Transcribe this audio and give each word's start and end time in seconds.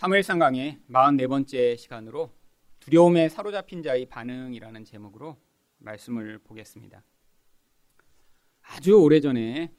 사무엘상 0.00 0.38
강의 0.38 0.78
44번째 0.88 1.76
시간으로 1.76 2.32
두려움에 2.78 3.28
사로잡힌 3.28 3.82
자의 3.82 4.06
반응이라는 4.06 4.82
제목으로 4.86 5.36
말씀을 5.76 6.38
보겠습니다. 6.38 7.04
아주 8.62 8.94
오래전에 8.98 9.70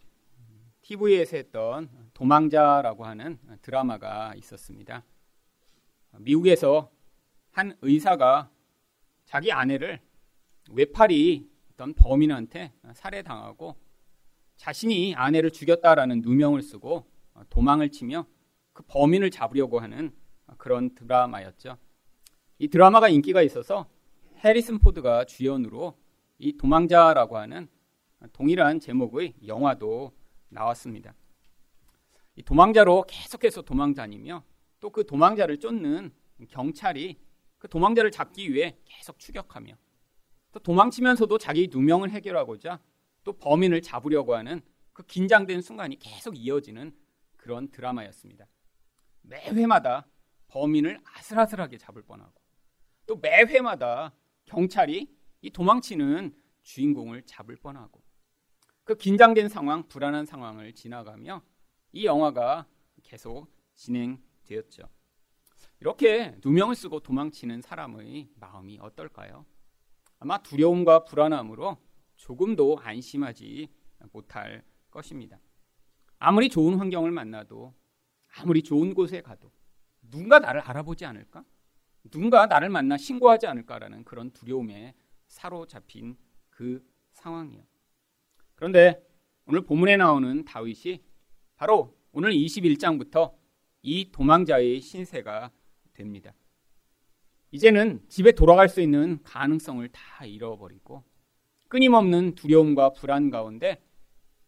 TV에서 0.83 1.37
했던 1.37 1.89
도망자라고 2.13 3.03
하는 3.03 3.39
드라마가 3.63 4.35
있었습니다. 4.35 5.03
미국에서 6.19 6.91
한 7.49 7.75
의사가 7.81 8.51
자기 9.25 9.51
아내를 9.51 10.01
외팔이 10.69 11.49
어떤 11.71 11.95
범인한테 11.95 12.73
살해당하고 12.93 13.75
자신이 14.57 15.15
아내를 15.15 15.49
죽였다라는 15.49 16.21
누명을 16.21 16.61
쓰고 16.61 17.07
도망을 17.49 17.89
치며 17.89 18.27
그 18.73 18.83
범인을 18.87 19.31
잡으려고 19.31 19.79
하는 19.79 20.13
그런 20.57 20.93
드라마였죠. 20.95 21.77
이 22.59 22.67
드라마가 22.67 23.09
인기가 23.09 23.41
있어서 23.41 23.87
해리슨 24.43 24.79
포드가 24.79 25.25
주연으로 25.25 25.97
이 26.37 26.57
도망자라고 26.57 27.37
하는 27.37 27.67
동일한 28.33 28.79
제목의 28.79 29.35
영화도 29.45 30.11
나왔습니다. 30.49 31.13
이 32.35 32.43
도망자로 32.43 33.05
계속해서 33.07 33.61
도망 33.61 33.93
다니며 33.93 34.43
또 34.79 34.89
그 34.89 35.05
도망자를 35.05 35.59
쫓는 35.59 36.11
경찰이 36.49 37.19
그 37.59 37.67
도망자를 37.67 38.09
잡기 38.09 38.51
위해 38.51 38.77
계속 38.85 39.19
추격하며 39.19 39.75
또 40.51 40.59
도망치면서도 40.59 41.37
자기 41.37 41.69
누명을 41.71 42.09
해결하고자 42.09 42.79
또 43.23 43.33
범인을 43.33 43.81
잡으려고 43.81 44.35
하는 44.35 44.61
그 44.93 45.03
긴장된 45.03 45.61
순간이 45.61 45.99
계속 45.99 46.35
이어지는 46.35 46.95
그런 47.37 47.69
드라마였습니다. 47.69 48.47
매 49.21 49.49
회마다 49.49 50.07
범인을 50.47 51.01
아슬아슬하게 51.03 51.77
잡을 51.77 52.01
뻔하고 52.03 52.33
또 53.07 53.15
매 53.15 53.43
회마다 53.43 54.13
경찰이 54.45 55.13
이 55.41 55.49
도망치는 55.49 56.35
주인공을 56.63 57.23
잡을 57.25 57.55
뻔하고 57.55 58.01
그 58.83 58.95
긴장된 58.95 59.47
상황, 59.49 59.87
불안한 59.87 60.25
상황을 60.25 60.73
지나가며 60.73 61.41
이 61.93 62.05
영화가 62.05 62.67
계속 63.03 63.47
진행되었죠. 63.75 64.83
이렇게 65.79 66.35
누명을 66.43 66.75
쓰고 66.75 66.99
도망치는 66.99 67.61
사람의 67.61 68.29
마음이 68.35 68.79
어떨까요? 68.81 69.45
아마 70.19 70.41
두려움과 70.41 71.05
불안함으로 71.05 71.77
조금도 72.17 72.77
안심하지 72.79 73.69
못할 74.11 74.63
것입니다. 74.91 75.39
아무리 76.19 76.49
좋은 76.49 76.77
환경을 76.77 77.11
만나도 77.11 77.73
아무리 78.37 78.63
좋은 78.63 78.93
곳에 78.93 79.21
가도 79.21 79.51
누군가 80.09 80.39
나를 80.39 80.61
알아보지 80.61 81.05
않을까? 81.05 81.43
누군가 82.09 82.45
나를 82.47 82.69
만나 82.69 82.97
신고하지 82.97 83.47
않을까라는 83.47 84.03
그런 84.03 84.31
두려움에 84.31 84.95
사로잡힌 85.27 86.17
그 86.49 86.83
상황이요. 87.11 87.63
그런데 88.55 89.01
오늘 89.45 89.61
본문에 89.61 89.97
나오는 89.97 90.43
다윗이 90.45 91.03
바로 91.55 91.97
오늘 92.11 92.31
21장부터 92.31 93.33
이 93.81 94.11
도망자의 94.11 94.79
신세가 94.81 95.51
됩니다. 95.93 96.33
이제는 97.51 98.01
집에 98.07 98.31
돌아갈 98.31 98.69
수 98.69 98.81
있는 98.81 99.21
가능성을 99.23 99.87
다 99.89 100.25
잃어버리고 100.25 101.03
끊임없는 101.67 102.35
두려움과 102.35 102.93
불안 102.93 103.29
가운데 103.29 103.81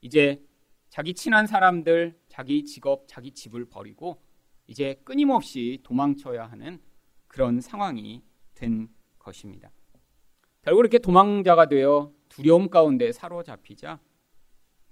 이제 0.02 0.42
자기 0.90 1.14
친한 1.14 1.48
사람들, 1.48 2.18
자기 2.34 2.66
직업, 2.66 3.08
자기 3.08 3.30
집을 3.30 3.66
버리고 3.66 4.20
이제 4.66 5.00
끊임없이 5.04 5.80
도망쳐야 5.84 6.48
하는 6.48 6.82
그런 7.28 7.62
상황이 7.62 8.24
된 8.56 8.90
것입니다. 9.20 9.72
결국 10.64 10.80
이렇게 10.80 10.98
도망자가 10.98 11.68
되어 11.68 12.12
두려움 12.30 12.72
가운데 12.72 13.12
사로잡히자 13.12 14.00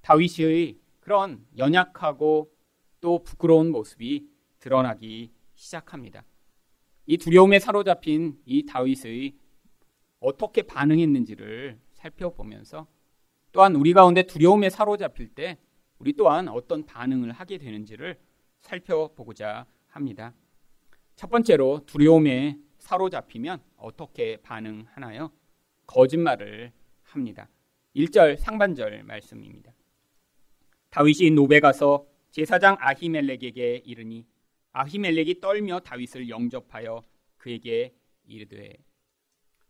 다윗의 0.01 0.81
그런 0.99 1.43
연약하고 1.57 2.51
또 2.99 3.23
부끄러운 3.23 3.71
모습이 3.71 4.29
드러나기 4.59 5.33
시작합니다. 5.55 6.23
이 7.07 7.17
두려움에 7.17 7.57
사로잡힌 7.57 8.39
이 8.45 8.67
다윗의 8.67 9.35
어떻게 10.19 10.61
반응했는지를 10.61 11.79
살펴보면서 11.93 12.85
또한 13.51 13.75
우리 13.75 13.93
가운데 13.93 14.21
두려움에 14.21 14.69
사로잡힐 14.69 15.33
때 15.33 15.57
우리 16.01 16.13
또한 16.13 16.47
어떤 16.47 16.83
반응을 16.83 17.31
하게 17.31 17.59
되는지를 17.59 18.17
살펴보고자 18.61 19.67
합니다. 19.87 20.33
첫 21.15 21.29
번째로 21.29 21.83
두려움에 21.85 22.57
사로잡히면 22.79 23.61
어떻게 23.77 24.37
반응하나요? 24.37 25.31
거짓말을 25.85 26.71
합니다. 27.03 27.47
1절 27.95 28.37
상반절 28.37 29.03
말씀입니다. 29.03 29.73
다윗이 30.89 31.29
노베 31.35 31.59
가서 31.59 32.07
제사장 32.31 32.77
아히멜렉에게 32.79 33.83
이르니 33.85 34.25
아히멜렉이 34.71 35.39
떨며 35.39 35.81
다윗을 35.81 36.29
영접하여 36.29 37.03
그에게 37.37 37.93
이르되 38.25 38.73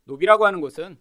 노비라고 0.04 0.46
하는 0.46 0.62
곳은 0.62 0.96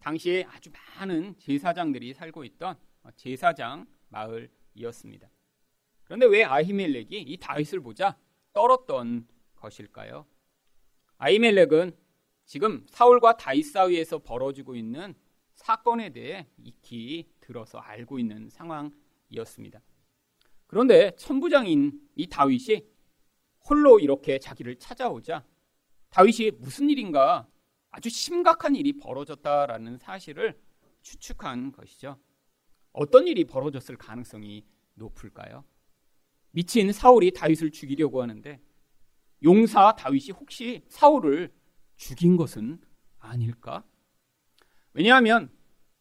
당시에 0.00 0.42
아주 0.48 0.70
많은 0.72 1.36
제사장들이 1.38 2.14
살고 2.14 2.42
있던 2.42 2.76
제사장 3.14 3.86
마을이었습니다. 4.08 5.30
그런데 6.04 6.26
왜 6.26 6.44
아히멜렉이 6.44 7.22
이 7.22 7.36
다윗을 7.38 7.80
보자 7.80 8.16
떨었던 8.52 9.26
것일까요? 9.56 10.26
아히멜렉은 11.18 11.96
지금 12.44 12.86
사울과 12.88 13.36
다윗 13.36 13.64
사이에서 13.64 14.18
벌어지고 14.18 14.76
있는 14.76 15.14
사건에 15.54 16.10
대해 16.10 16.46
익히 16.58 17.28
들어서 17.40 17.78
알고 17.78 18.18
있는 18.18 18.48
상황이었습니다. 18.50 19.80
그런데 20.66 21.14
천부장인 21.16 22.00
이 22.14 22.28
다윗이 22.28 22.86
홀로 23.68 23.98
이렇게 23.98 24.38
자기를 24.38 24.76
찾아오자 24.76 25.44
다윗이 26.10 26.52
무슨 26.58 26.88
일인가 26.88 27.48
아주 27.90 28.10
심각한 28.10 28.76
일이 28.76 28.92
벌어졌다라는 28.92 29.98
사실을 29.98 30.58
추측한 31.02 31.72
것이죠. 31.72 32.18
어떤 32.96 33.28
일이 33.28 33.44
벌어졌을 33.44 33.96
가능성이 33.96 34.64
높을까요? 34.94 35.64
미친 36.50 36.90
사울이 36.92 37.30
다윗을 37.30 37.70
죽이려고 37.70 38.22
하는데 38.22 38.58
용사 39.42 39.96
다윗이 39.96 40.30
혹시 40.30 40.82
사울을 40.88 41.52
죽인 41.96 42.38
것은 42.38 42.80
아닐까? 43.18 43.84
왜냐하면 44.94 45.50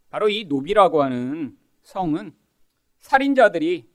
바로 0.09 0.29
이 0.29 0.45
노비라고 0.45 1.03
하는 1.03 1.57
성은 1.83 2.33
살인자들이 3.01 3.89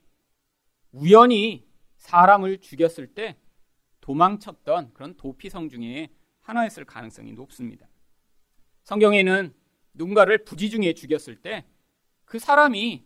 우연히 0.93 1.67
사람을 1.97 2.59
죽였을 2.59 3.07
때 3.07 3.39
도망쳤던 4.03 4.93
그런 4.93 5.17
도피성 5.17 5.71
중에 5.71 6.11
하나였을 6.43 6.85
가능성이 6.85 7.33
높습니다. 7.33 7.89
성경에는 8.83 9.55
누군가를 9.95 10.45
부지중에 10.45 10.93
죽였을 10.93 11.37
때 11.37 11.65
그 12.31 12.39
사람이 12.39 13.03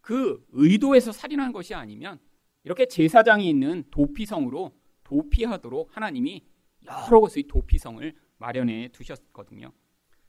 그 0.00 0.42
의도에서 0.52 1.12
살인한 1.12 1.52
것이 1.52 1.74
아니면 1.74 2.18
이렇게 2.62 2.86
제사장이 2.86 3.46
있는 3.46 3.84
도피성으로 3.90 4.72
도피하도록 5.04 5.94
하나님이 5.94 6.42
여러 6.86 7.20
곳의 7.20 7.42
도피성을 7.42 8.14
마련해 8.38 8.88
두셨거든요. 8.92 9.70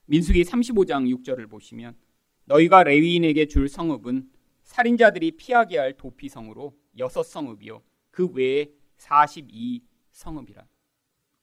민수기 0.08 0.44
35장 0.44 1.08
6절을 1.16 1.50
보시면 1.50 1.96
너희가 2.44 2.84
레위인에게 2.84 3.46
줄 3.46 3.70
성읍은 3.70 4.30
살인자들이 4.64 5.32
피하게 5.38 5.78
할 5.78 5.94
도피성으로 5.94 6.78
여섯 6.98 7.24
성읍이요 7.24 7.82
그 8.12 8.28
외에 8.34 8.68
42 8.98 9.82
성읍이라. 10.12 10.68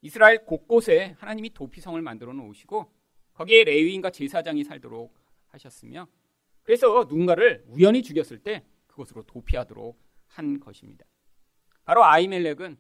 이스라엘 0.03 0.45
곳곳에 0.45 1.17
하나님이 1.19 1.55
도피성을 1.55 2.03
만들어 2.03 2.35
놓으시고 2.35 2.93
거기에 3.33 3.65
레위인과 3.65 4.11
제사장이 4.11 4.65
살도록 4.65 5.15
하셨으며 5.47 6.07
그래서 6.63 7.05
누군가를 7.05 7.65
우연히 7.69 8.03
죽였을 8.03 8.39
때 8.39 8.65
그것으로 8.87 9.23
도피하도록 9.25 9.99
한 10.27 10.61
것입니다. 10.61 11.05
바로 11.85 12.05
아이멜렉은 12.05 12.77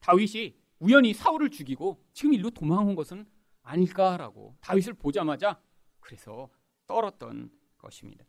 다윗이 0.00 0.56
우연히 0.78 1.14
사울을 1.14 1.50
죽이고 1.50 2.04
지금 2.12 2.34
일로 2.34 2.50
도망온 2.50 2.94
것은 2.94 3.26
아닐까라고 3.62 4.56
다윗을 4.60 4.94
보자마자 4.94 5.60
그래서 6.00 6.48
떨었던 6.86 7.50
것입니다. 7.78 8.24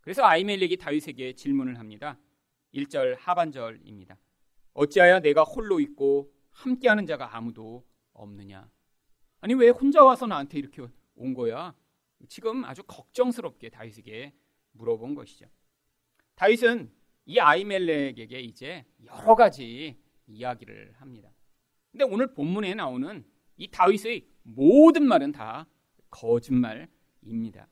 그래서 0.00 0.24
아이멜렉이 0.24 0.76
다윗에게 0.76 1.34
질문을 1.34 1.78
합니다. 1.78 2.18
1절 2.74 3.16
하반절입니다. 3.18 4.18
어찌하여 4.74 5.20
내가 5.20 5.42
홀로 5.42 5.80
있고 5.80 6.32
함께하는 6.50 7.06
자가 7.06 7.36
아무도 7.36 7.84
없느냐? 8.12 8.68
아니 9.40 9.54
왜 9.54 9.68
혼자 9.68 10.04
와서 10.04 10.26
나한테 10.26 10.58
이렇게 10.58 10.86
온 11.14 11.34
거야? 11.34 11.74
지금 12.28 12.64
아주 12.64 12.82
걱정스럽게 12.84 13.68
다윗에게 13.70 14.32
물어본 14.72 15.14
것이죠. 15.14 15.46
다윗은 16.34 16.90
이 17.26 17.38
아이멜렉에게 17.38 18.40
이제 18.40 18.84
여러 19.04 19.34
가지 19.34 19.96
이야기를 20.26 20.94
합니다. 20.96 21.30
근데 21.90 22.04
오늘 22.04 22.32
본문에 22.32 22.74
나오는 22.74 23.24
이 23.56 23.68
다윗의 23.70 24.26
모든 24.42 25.06
말은 25.06 25.32
다 25.32 25.66
거짓말입니다. 26.10 27.68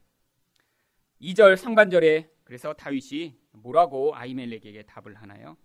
2절 1.20 1.56
상반절에 1.56 2.30
그래서 2.44 2.72
다윗이 2.74 3.36
뭐라고 3.52 4.14
아히멜렉에게 4.14 4.82
답을 4.82 5.14
하나요? 5.14 5.56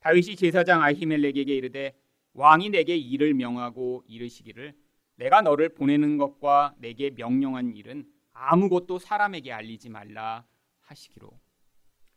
다윗이 0.00 0.36
제사장 0.36 0.82
아히멜렉에게 0.82 1.54
이르되 1.54 1.94
왕이 2.32 2.70
내게 2.70 2.96
일을 2.96 3.34
명하고 3.34 4.04
이르시기를 4.06 4.74
내가 5.16 5.42
너를 5.42 5.70
보내는 5.70 6.18
것과 6.18 6.74
내게 6.78 7.10
명령한 7.10 7.76
일은 7.76 8.10
아무것도 8.40 8.98
사람에게 8.98 9.52
알리지 9.52 9.90
말라 9.90 10.46
하시기로. 10.80 11.30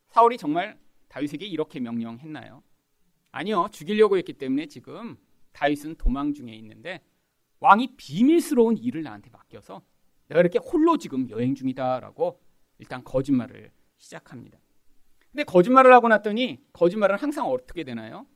사울이 0.08 0.38
정말 0.38 0.80
다윗에게 1.10 1.46
이렇게 1.46 1.80
명령했나요? 1.80 2.64
아니요. 3.31 3.68
죽이려고 3.72 4.18
했기 4.18 4.34
때문에 4.34 4.68
지금 4.68 5.18
다윗은 5.52 5.96
도망 5.96 6.34
중에 6.34 6.54
있는데 6.56 7.04
왕이 7.60 7.96
비밀스러운 7.98 8.78
일을 8.78 9.04
나한테 9.04 9.30
맡겨서 9.31 9.84
내가 10.28 10.40
이렇게 10.40 10.60
홀로 10.60 10.98
지금 10.98 11.30
여행 11.30 11.56
중이다라고 11.56 12.42
일단 12.78 13.04
거짓말을 13.04 13.72
시작합니다. 13.98 14.60
근데 15.31 15.44
거짓말을 15.44 15.94
하고 15.94 16.08
났더니 16.08 16.64
거짓말은 16.74 17.18
항상 17.18 17.48
어떻게 17.48 17.84
되나요? 17.84 18.28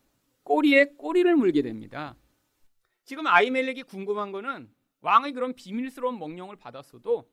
꼬리에 0.43 0.85
꼬리를 0.97 1.33
물게 1.35 1.61
됩니다. 1.61 2.15
지금 3.05 3.27
아이멜렉이 3.27 3.83
궁금한 3.83 4.31
거는 4.31 4.69
왕의 5.01 5.31
그런 5.31 5.53
비밀스러운 5.53 6.19
명령을 6.19 6.57
받았어도 6.57 7.29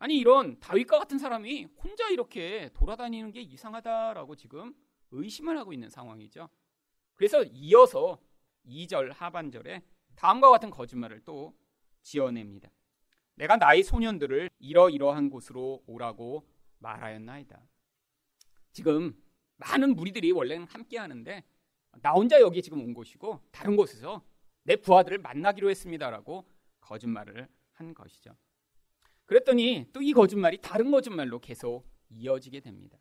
아니 0.00 0.16
이런 0.16 0.58
다윗과 0.60 0.98
같은 0.98 1.18
사람이 1.18 1.64
혼자 1.76 2.08
이렇게 2.08 2.70
돌아다니는 2.72 3.32
게 3.32 3.42
이상하다라고 3.42 4.34
지금 4.34 4.74
의심을 5.10 5.58
하고 5.58 5.74
있는 5.74 5.90
상황이죠. 5.90 6.48
그래서 7.14 7.44
이어서 7.44 8.18
2절 8.66 9.12
하반절에 9.12 9.82
다음과 10.16 10.48
같은 10.48 10.70
거짓말을 10.70 11.20
또 11.26 11.54
지어냅니다. 12.00 12.70
내가 13.34 13.58
나의 13.58 13.82
소년들을 13.82 14.48
이러이러한 14.58 15.28
곳으로 15.28 15.82
오라고 15.86 16.48
말하였나이다. 16.78 17.60
지금 18.72 19.22
많은 19.58 19.96
무리들이 19.96 20.32
원래는 20.32 20.66
함께 20.66 20.96
하는데 20.96 21.44
나 22.00 22.12
혼자 22.12 22.40
여기 22.40 22.62
지금 22.62 22.80
온 22.80 22.94
곳이고 22.94 23.42
다른 23.50 23.76
곳에서 23.76 24.24
내 24.62 24.76
부하들을 24.76 25.18
만나기로 25.18 25.68
했습니다라고 25.68 26.48
거짓말을 26.80 27.48
한 27.72 27.92
것이죠. 27.92 28.34
그랬더니 29.30 29.86
또 29.92 30.02
이 30.02 30.12
거짓말이 30.12 30.58
다른 30.60 30.90
거짓말로 30.90 31.38
계속 31.38 31.86
이어지게 32.08 32.58
됩니다. 32.58 32.98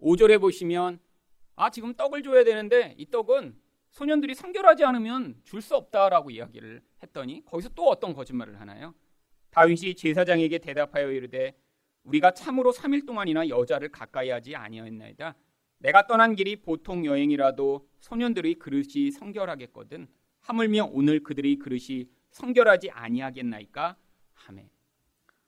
5절에 0.00 0.40
보시면 0.40 0.98
아 1.56 1.68
지금 1.68 1.92
떡을 1.92 2.22
줘야 2.22 2.42
되는데 2.42 2.94
이 2.96 3.04
떡은 3.10 3.54
소년들이 3.90 4.34
성결하지 4.34 4.84
않으면 4.84 5.42
줄 5.44 5.60
수 5.60 5.76
없다라고 5.76 6.30
이야기를 6.30 6.80
했더니 7.02 7.44
거기서 7.44 7.68
또 7.74 7.86
어떤 7.88 8.14
거짓말을 8.14 8.58
하나요? 8.58 8.94
다윗이 9.50 9.94
제사장에게 9.94 10.56
대답하여 10.56 11.10
이르되 11.12 11.54
우리가 12.04 12.30
참으로 12.30 12.72
3일 12.72 13.06
동안이나 13.06 13.50
여자를 13.50 13.90
가까이 13.90 14.30
하지 14.30 14.56
아니하였나이다. 14.56 15.34
내가 15.80 16.06
떠난 16.06 16.34
길이 16.34 16.56
보통 16.56 17.04
여행이라도 17.04 17.86
소년들의 18.00 18.54
그릇이 18.54 19.10
성결하겠거든. 19.10 20.08
하물며 20.40 20.88
오늘 20.92 21.22
그들의 21.22 21.56
그릇이 21.56 22.06
성결하지 22.30 22.90
아니하겠나이까 22.90 23.96
하매. 24.32 24.70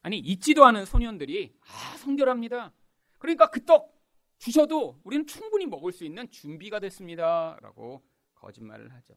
아니 0.03 0.19
잊지도 0.19 0.65
않은 0.65 0.85
소년들이 0.87 1.55
아 1.61 1.97
성결합니다. 1.99 2.73
그러니까 3.19 3.51
그 3.51 3.65
떡 3.65 3.99
주셔도 4.39 4.99
우리는 5.05 5.27
충분히 5.27 5.67
먹을 5.67 5.93
수 5.93 6.05
있는 6.05 6.31
준비가 6.31 6.81
됐습니다라고 6.81 8.03
거짓말을 8.35 8.91
하죠. 8.95 9.15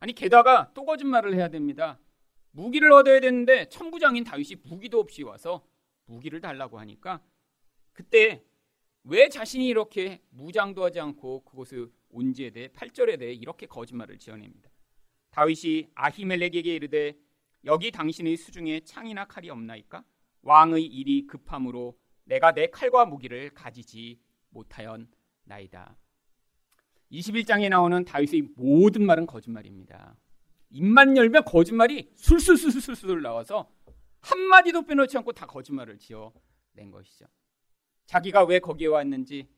아니 0.00 0.12
게다가 0.12 0.72
또 0.74 0.84
거짓말을 0.84 1.34
해야 1.34 1.48
됩니다. 1.48 2.00
무기를 2.50 2.90
얻어야 2.92 3.20
되는데 3.20 3.68
천부장인 3.68 4.24
다윗이 4.24 4.56
무기도 4.64 4.98
없이 4.98 5.22
와서 5.22 5.64
무기를 6.06 6.40
달라고 6.40 6.80
하니까 6.80 7.22
그때 7.92 8.44
왜 9.04 9.28
자신이 9.28 9.66
이렇게 9.68 10.20
무장도 10.30 10.82
하지 10.84 10.98
않고 10.98 11.44
그곳을 11.44 11.92
온지에 12.10 12.50
대해 12.50 12.68
8절에 12.68 13.18
대해 13.20 13.32
이렇게 13.32 13.66
거짓말을 13.66 14.18
지어냅니다. 14.18 14.70
다윗이 15.30 15.90
아히멜렉에게 15.94 16.74
이르되 16.74 17.16
여기 17.64 17.90
당신의 17.90 18.36
수중에 18.36 18.80
창이나 18.80 19.26
칼이 19.26 19.48
없나이까? 19.50 20.04
왕의 20.42 20.84
일이 20.84 21.26
급함으로 21.26 21.96
내가 22.24 22.52
내 22.52 22.68
칼과 22.68 23.06
무기를 23.06 23.50
가지지 23.50 24.20
못하였나이다. 24.50 25.96
21장에 27.12 27.68
나오는 27.68 28.04
다윗의 28.04 28.42
모든 28.56 29.04
말은 29.06 29.26
거짓말입니다. 29.26 30.16
입만 30.70 31.16
열면 31.16 31.44
거짓말이 31.44 32.10
술술술술술 32.16 33.22
나와서 33.22 33.70
한마디도 34.20 34.82
빼놓지 34.86 35.18
않고 35.18 35.32
다 35.32 35.46
거짓말을 35.46 35.98
지어낸 35.98 36.90
것이죠. 36.90 37.26
자기가 38.06 38.44
왜 38.44 38.58
거기에 38.58 38.88
왔는지, 38.88 39.48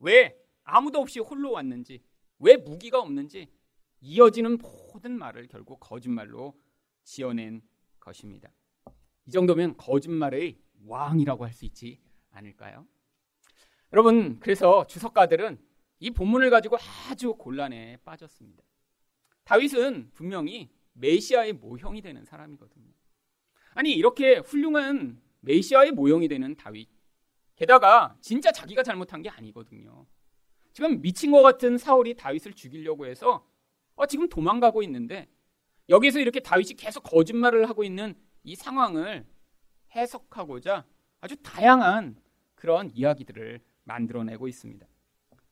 왜 0.00 0.36
아무도 0.64 1.00
없이 1.00 1.20
홀로 1.20 1.52
왔는지, 1.52 2.02
왜 2.38 2.56
무기가 2.56 3.00
없는지 3.00 3.48
이어지는 4.00 4.58
모든 4.58 5.16
말을 5.16 5.46
결국 5.48 5.80
거짓말로 5.80 6.54
지어낸 7.06 7.62
것입니다. 8.00 8.50
이 9.26 9.30
정도면 9.30 9.76
거짓말의 9.76 10.58
왕이라고 10.86 11.44
할 11.44 11.52
수 11.52 11.64
있지 11.64 12.00
않을까요? 12.32 12.86
여러분, 13.92 14.38
그래서 14.40 14.86
주석가들은 14.86 15.58
이 16.00 16.10
본문을 16.10 16.50
가지고 16.50 16.76
아주 17.08 17.34
곤란에 17.34 17.98
빠졌습니다. 18.04 18.62
다윗은 19.44 20.10
분명히 20.12 20.68
메시아의 20.92 21.54
모형이 21.54 22.02
되는 22.02 22.24
사람이거든요. 22.24 22.92
아니, 23.74 23.92
이렇게 23.92 24.38
훌륭한 24.38 25.22
메시아의 25.40 25.92
모형이 25.92 26.28
되는 26.28 26.56
다윗. 26.56 26.88
게다가 27.54 28.16
진짜 28.20 28.50
자기가 28.52 28.82
잘못한 28.82 29.22
게 29.22 29.30
아니거든요. 29.30 30.06
지금 30.72 31.00
미친 31.00 31.30
것 31.30 31.40
같은 31.42 31.78
사울이 31.78 32.14
다윗을 32.16 32.52
죽이려고 32.52 33.06
해서 33.06 33.48
어, 33.94 34.06
지금 34.06 34.28
도망가고 34.28 34.82
있는데 34.82 35.28
여기서 35.88 36.18
이렇게 36.18 36.40
다윗이 36.40 36.74
계속 36.74 37.02
거짓말을 37.02 37.68
하고 37.68 37.84
있는 37.84 38.14
이 38.42 38.54
상황을 38.56 39.24
해석하고자 39.94 40.84
아주 41.20 41.36
다양한 41.42 42.16
그런 42.54 42.90
이야기들을 42.94 43.60
만들어내고 43.84 44.48
있습니다. 44.48 44.86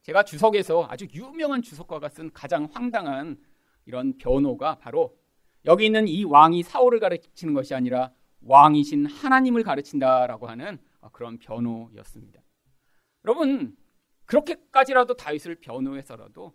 제가 0.02 0.24
주석에서 0.24 0.86
아주 0.90 1.06
유명한 1.14 1.62
주석가가 1.62 2.08
쓴 2.08 2.30
가장 2.32 2.68
황당한 2.70 3.38
이런 3.86 4.16
변호가 4.18 4.78
바로 4.78 5.16
여기 5.64 5.86
있는 5.86 6.08
이 6.08 6.24
왕이 6.24 6.62
사울을 6.62 7.00
가르치는 7.00 7.54
것이 7.54 7.74
아니라 7.74 8.12
왕이신 8.42 9.06
하나님을 9.06 9.62
가르친다라고 9.62 10.46
하는 10.46 10.78
그런 11.12 11.38
변호였습니다. 11.38 12.42
여러분 13.24 13.76
그렇게까지라도 14.26 15.14
다윗을 15.14 15.56
변호해서라도 15.56 16.54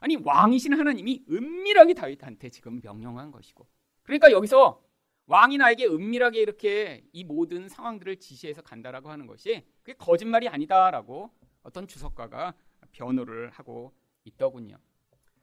아니 0.00 0.16
왕이신 0.16 0.74
하나님이 0.74 1.24
은밀하게 1.30 1.94
다윗한테 1.94 2.50
지금 2.50 2.80
명령한 2.82 3.30
것이고 3.30 3.66
그러니까 4.02 4.30
여기서 4.30 4.82
왕이 5.26 5.58
나에게 5.58 5.86
은밀하게 5.86 6.40
이렇게 6.40 7.04
이 7.12 7.22
모든 7.24 7.68
상황들을 7.68 8.16
지시해서 8.16 8.62
간다라고 8.62 9.10
하는 9.10 9.26
것이 9.26 9.64
그게 9.82 9.94
거짓말이 9.94 10.48
아니다라고 10.48 11.30
어떤 11.62 11.86
주석가가 11.86 12.54
변호를 12.92 13.50
하고 13.50 13.92
있더군요. 14.24 14.78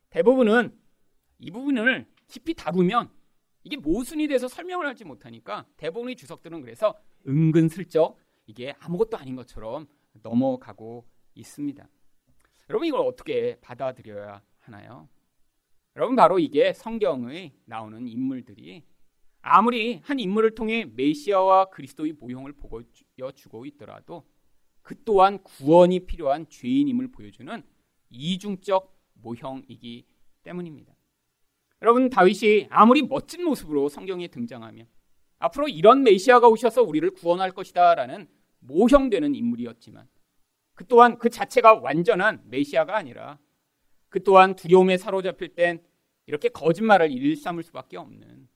대부분은 0.09 0.75
이 1.39 1.51
부분을 1.51 2.07
깊이 2.27 2.55
다루면 2.55 3.12
이게 3.63 3.77
모순이 3.77 4.27
돼서 4.27 4.47
설명을 4.47 4.88
하지 4.88 5.03
못하니까 5.03 5.67
대부분의 5.77 6.15
주석들은 6.15 6.62
그래서 6.62 6.97
은근슬쩍 7.27 8.17
이게 8.47 8.74
아무것도 8.79 9.17
아닌 9.17 9.35
것처럼 9.35 9.88
넘어가고 10.24 11.05
있습니다. 11.35 11.88
여러분 12.69 12.88
이걸 12.88 13.01
어떻게 13.01 13.57
받아들여야 13.62 14.41
하나요? 14.60 15.07
여러분 15.95 16.15
바로 16.15 16.39
이게 16.39 16.74
성경의 16.74 17.53
나오는 17.65 18.07
인물들이 18.07 18.84
아무리 19.41 19.98
한 20.03 20.19
인물을 20.19 20.55
통해 20.55 20.86
메시아와 20.86 21.65
그리스도의 21.65 22.13
모형을 22.13 22.53
보여주고 22.53 23.65
있더라도 23.67 24.25
그 24.81 24.95
또한 25.03 25.41
구원이 25.43 26.07
필요한 26.07 26.50
죄인임을 26.50 27.12
보여주는 27.12 27.63
이중적 28.10 28.95
모형이기 29.13 30.05
때문입니다. 30.43 30.95
여러분 31.81 32.10
다윗이 32.10 32.67
아무리 32.69 33.03
멋진 33.03 33.43
모습으로 33.43 33.89
성경에 33.89 34.27
등장하며 34.27 34.86
앞으로 35.38 35.67
이런 35.67 36.03
메시아가 36.03 36.48
오셔서 36.48 36.81
우리를 36.81 37.12
구원할 37.12 37.51
것이다라는 37.51 38.27
모형되는 38.60 39.36
인물이었지만 39.36 40.07
그 40.75 40.86
또한 40.88 41.17
그 41.17 41.29
자체가 41.29 41.75
완전한 41.75 42.44
메시아가 42.46 42.96
아니라 42.96 43.39
그 44.10 44.24
또한 44.24 44.55
두려움에 44.55 44.98
사로잡힐 44.98 45.55
땐 45.55 45.84
이렇게 46.25 46.50
거짓말을 46.50 47.12
일삼을 47.12 47.63
수밖에 47.63 47.98
없는 47.98 48.48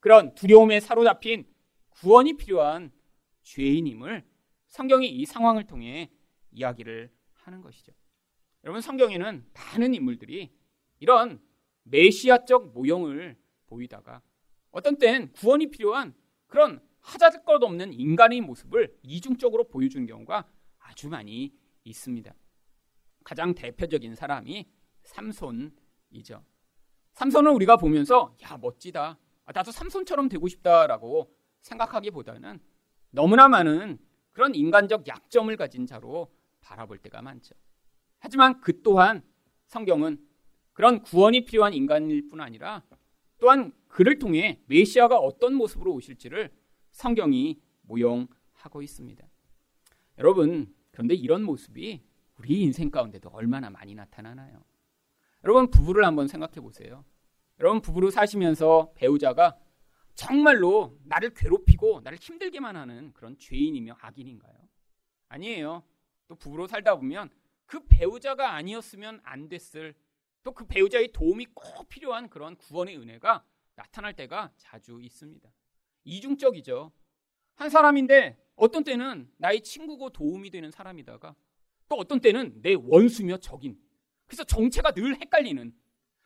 그런 0.00 0.34
두려움에 0.34 0.80
사로잡힌 0.80 1.46
구원이 1.90 2.36
필요한 2.36 2.92
죄인임을 3.42 4.24
성경이 4.68 5.08
이 5.08 5.26
상황을 5.26 5.66
통해 5.66 6.10
이야기를 6.52 7.10
하는 7.32 7.60
것이죠. 7.60 7.92
여러분 8.64 8.80
성경에는 8.80 9.46
많은 9.52 9.94
인물들이 9.94 10.52
이런 10.98 11.40
메시아적 11.84 12.72
모형을 12.72 13.36
보이다가 13.66 14.22
어떤 14.70 14.98
땐 14.98 15.32
구원이 15.32 15.70
필요한 15.70 16.14
그런 16.46 16.80
하자들 17.00 17.44
것 17.44 17.62
없는 17.62 17.92
인간의 17.92 18.40
모습을 18.40 18.98
이중적으로 19.02 19.64
보여주는 19.64 20.06
경우가 20.06 20.46
아주 20.88 21.08
많이 21.08 21.52
있습니다. 21.84 22.34
가장 23.24 23.54
대표적인 23.54 24.14
사람이 24.14 24.66
삼손이죠. 25.02 26.44
삼손을 27.12 27.50
우리가 27.52 27.76
보면서 27.76 28.36
야 28.42 28.56
멋지다. 28.56 29.18
아, 29.44 29.52
나도 29.52 29.70
삼손처럼 29.70 30.28
되고 30.28 30.46
싶다라고 30.48 31.34
생각하기보다는 31.60 32.60
너무나 33.10 33.48
많은 33.48 33.98
그런 34.32 34.54
인간적 34.54 35.08
약점을 35.08 35.54
가진 35.56 35.86
자로 35.86 36.32
바라볼 36.60 36.98
때가 36.98 37.22
많죠. 37.22 37.54
하지만 38.18 38.60
그 38.60 38.82
또한 38.82 39.22
성경은 39.66 40.24
그런 40.72 41.02
구원이 41.02 41.44
필요한 41.46 41.72
인간일 41.72 42.28
뿐 42.28 42.40
아니라 42.40 42.82
또한 43.38 43.72
그를 43.88 44.18
통해 44.18 44.60
메시아가 44.66 45.18
어떤 45.18 45.54
모습으로 45.54 45.92
오실지를 45.94 46.52
성경이 46.90 47.60
모형하고 47.82 48.82
있습니다. 48.82 49.26
여러분, 50.18 50.74
그런데 50.96 51.14
이런 51.14 51.42
모습이 51.42 52.02
우리 52.38 52.62
인생 52.62 52.90
가운데도 52.90 53.28
얼마나 53.28 53.68
많이 53.68 53.94
나타나나요? 53.94 54.64
여러분, 55.44 55.70
부부를 55.70 56.06
한번 56.06 56.26
생각해 56.26 56.54
보세요. 56.54 57.04
여러분, 57.60 57.82
부부로 57.82 58.10
사시면서 58.10 58.94
배우자가 58.94 59.58
정말로 60.14 60.98
나를 61.04 61.34
괴롭히고 61.34 62.00
나를 62.00 62.16
힘들게만 62.16 62.76
하는 62.76 63.12
그런 63.12 63.36
죄인이며 63.36 63.98
악인인가요? 64.00 64.54
아니에요. 65.28 65.82
또 66.28 66.34
부부로 66.34 66.66
살다 66.66 66.96
보면 66.96 67.28
그 67.66 67.84
배우자가 67.86 68.54
아니었으면 68.54 69.20
안 69.22 69.50
됐을 69.50 69.94
또 70.44 70.52
그 70.52 70.64
배우자의 70.66 71.12
도움이 71.12 71.48
꼭 71.52 71.90
필요한 71.90 72.30
그런 72.30 72.56
구원의 72.56 72.96
은혜가 72.96 73.44
나타날 73.74 74.14
때가 74.14 74.50
자주 74.56 74.98
있습니다. 75.02 75.46
이중적이죠. 76.04 76.90
한 77.56 77.68
사람인데 77.68 78.38
어떤 78.56 78.84
때는 78.84 79.30
나의 79.36 79.62
친구고 79.62 80.10
도움이 80.10 80.50
되는 80.50 80.70
사람이다가 80.70 81.34
또 81.88 81.96
어떤 81.96 82.20
때는 82.20 82.60
내 82.62 82.74
원수며 82.74 83.36
적인. 83.38 83.78
그래서 84.26 84.44
정체가 84.44 84.92
늘 84.92 85.20
헷갈리는. 85.20 85.74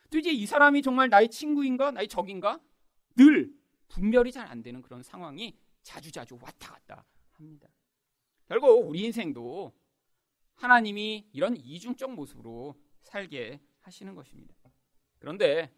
또 0.09 0.17
이제 0.17 0.31
이 0.31 0.45
사람이 0.45 0.81
정말 0.81 1.09
나의 1.09 1.29
친구인가 1.29 1.91
나의 1.91 2.07
적인가 2.07 2.59
늘 3.15 3.53
분별이 3.89 4.31
잘 4.31 4.47
안 4.47 4.61
되는 4.63 4.81
그런 4.81 5.03
상황이 5.03 5.55
자주자주 5.83 6.37
왔다 6.41 6.73
갔다 6.73 7.05
합니다. 7.31 7.67
결국 8.47 8.87
우리 8.89 9.03
인생도 9.03 9.73
하나님이 10.55 11.27
이런 11.31 11.55
이중적 11.57 12.13
모습으로 12.13 12.75
살게 13.01 13.61
하시는 13.81 14.13
것입니다. 14.15 14.53
그런데 15.19 15.73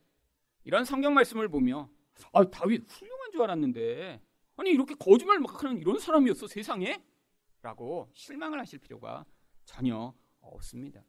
이런 0.63 0.85
성경 0.85 1.13
말씀을 1.13 1.47
보며 1.49 1.89
아, 2.31 2.43
다윗 2.49 2.83
훌륭한 2.89 3.31
줄 3.31 3.41
알았는데 3.43 4.21
아니 4.55 4.71
이렇게 4.71 4.95
거짓말 4.95 5.39
막 5.39 5.63
하는 5.63 5.77
이런 5.77 5.99
사람이었어 5.99 6.47
세상에? 6.47 7.01
라고 7.61 8.09
실망을 8.13 8.59
하실 8.59 8.79
필요가 8.79 9.25
전혀 9.65 10.13
없습니다. 10.41 11.03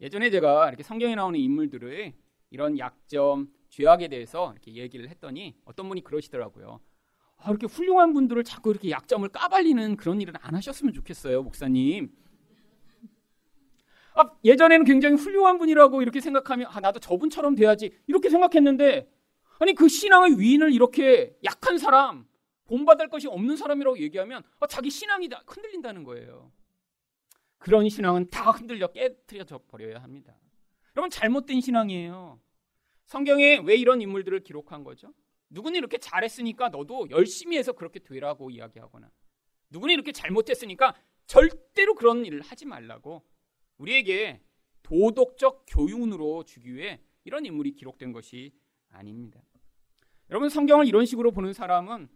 예전에 0.00 0.30
제가 0.30 0.68
이렇게 0.68 0.82
성경에 0.82 1.14
나오는 1.14 1.38
인물들의 1.38 2.14
이런 2.50 2.78
약점, 2.78 3.48
죄악에 3.68 4.08
대해서 4.08 4.52
이렇게 4.52 4.74
얘기를 4.74 5.08
했더니 5.08 5.56
어떤 5.64 5.88
분이 5.88 6.02
그러시더라고요. 6.02 6.80
아, 7.36 7.50
이렇게 7.50 7.66
훌륭한 7.66 8.14
분들을 8.14 8.42
자꾸 8.44 8.70
이렇게 8.70 8.90
약점을 8.90 9.28
까발리는 9.28 9.96
그런 9.96 10.20
일은 10.20 10.34
안 10.40 10.54
하셨으면 10.54 10.92
좋겠어요, 10.94 11.42
목사님. 11.42 12.10
아, 14.14 14.30
예전에는 14.44 14.84
굉장히 14.84 15.16
훌륭한 15.16 15.58
분이라고 15.58 16.00
이렇게 16.02 16.20
생각하면 16.20 16.68
아, 16.70 16.80
나도 16.80 17.00
저분처럼 17.00 17.56
돼야지 17.56 17.92
이렇게 18.06 18.30
생각했는데 18.30 19.10
아니 19.58 19.74
그 19.74 19.88
신앙의 19.88 20.38
위인을 20.38 20.72
이렇게 20.72 21.36
약한 21.44 21.78
사람, 21.78 22.26
본받을 22.64 23.08
것이 23.08 23.28
없는 23.28 23.56
사람이라고 23.56 23.98
얘기하면 23.98 24.42
아, 24.60 24.66
자기 24.66 24.90
신앙이 24.90 25.28
다 25.28 25.42
흔들린다는 25.46 26.04
거예요. 26.04 26.52
그런 27.58 27.88
신앙은 27.88 28.30
다 28.30 28.50
흔들려 28.50 28.88
깨뜨려져 28.88 29.58
버려야 29.68 30.02
합니다. 30.02 30.36
여러분 30.96 31.10
잘못된 31.10 31.60
신앙이에요. 31.60 32.40
성경에 33.06 33.58
왜 33.64 33.76
이런 33.76 34.00
인물들을 34.00 34.40
기록한 34.40 34.84
거죠? 34.84 35.12
누구는 35.50 35.78
이렇게 35.78 35.98
잘했으니까 35.98 36.70
너도 36.70 37.08
열심히 37.10 37.56
해서 37.56 37.72
그렇게 37.72 38.00
되라고 38.00 38.50
이야기하거나 38.50 39.10
누구는 39.70 39.94
이렇게 39.94 40.12
잘못했으니까 40.12 40.94
절대로 41.26 41.94
그런 41.94 42.24
일을 42.24 42.40
하지 42.40 42.66
말라고 42.66 43.22
우리에게 43.78 44.42
도덕적 44.82 45.64
교훈으로 45.68 46.44
주기 46.44 46.74
위해 46.74 47.00
이런 47.24 47.46
인물이 47.46 47.72
기록된 47.72 48.12
것이 48.12 48.52
아닙니다. 48.88 49.42
여러분 50.30 50.48
성경을 50.48 50.86
이런 50.86 51.06
식으로 51.06 51.32
보는 51.32 51.52
사람은 51.52 52.08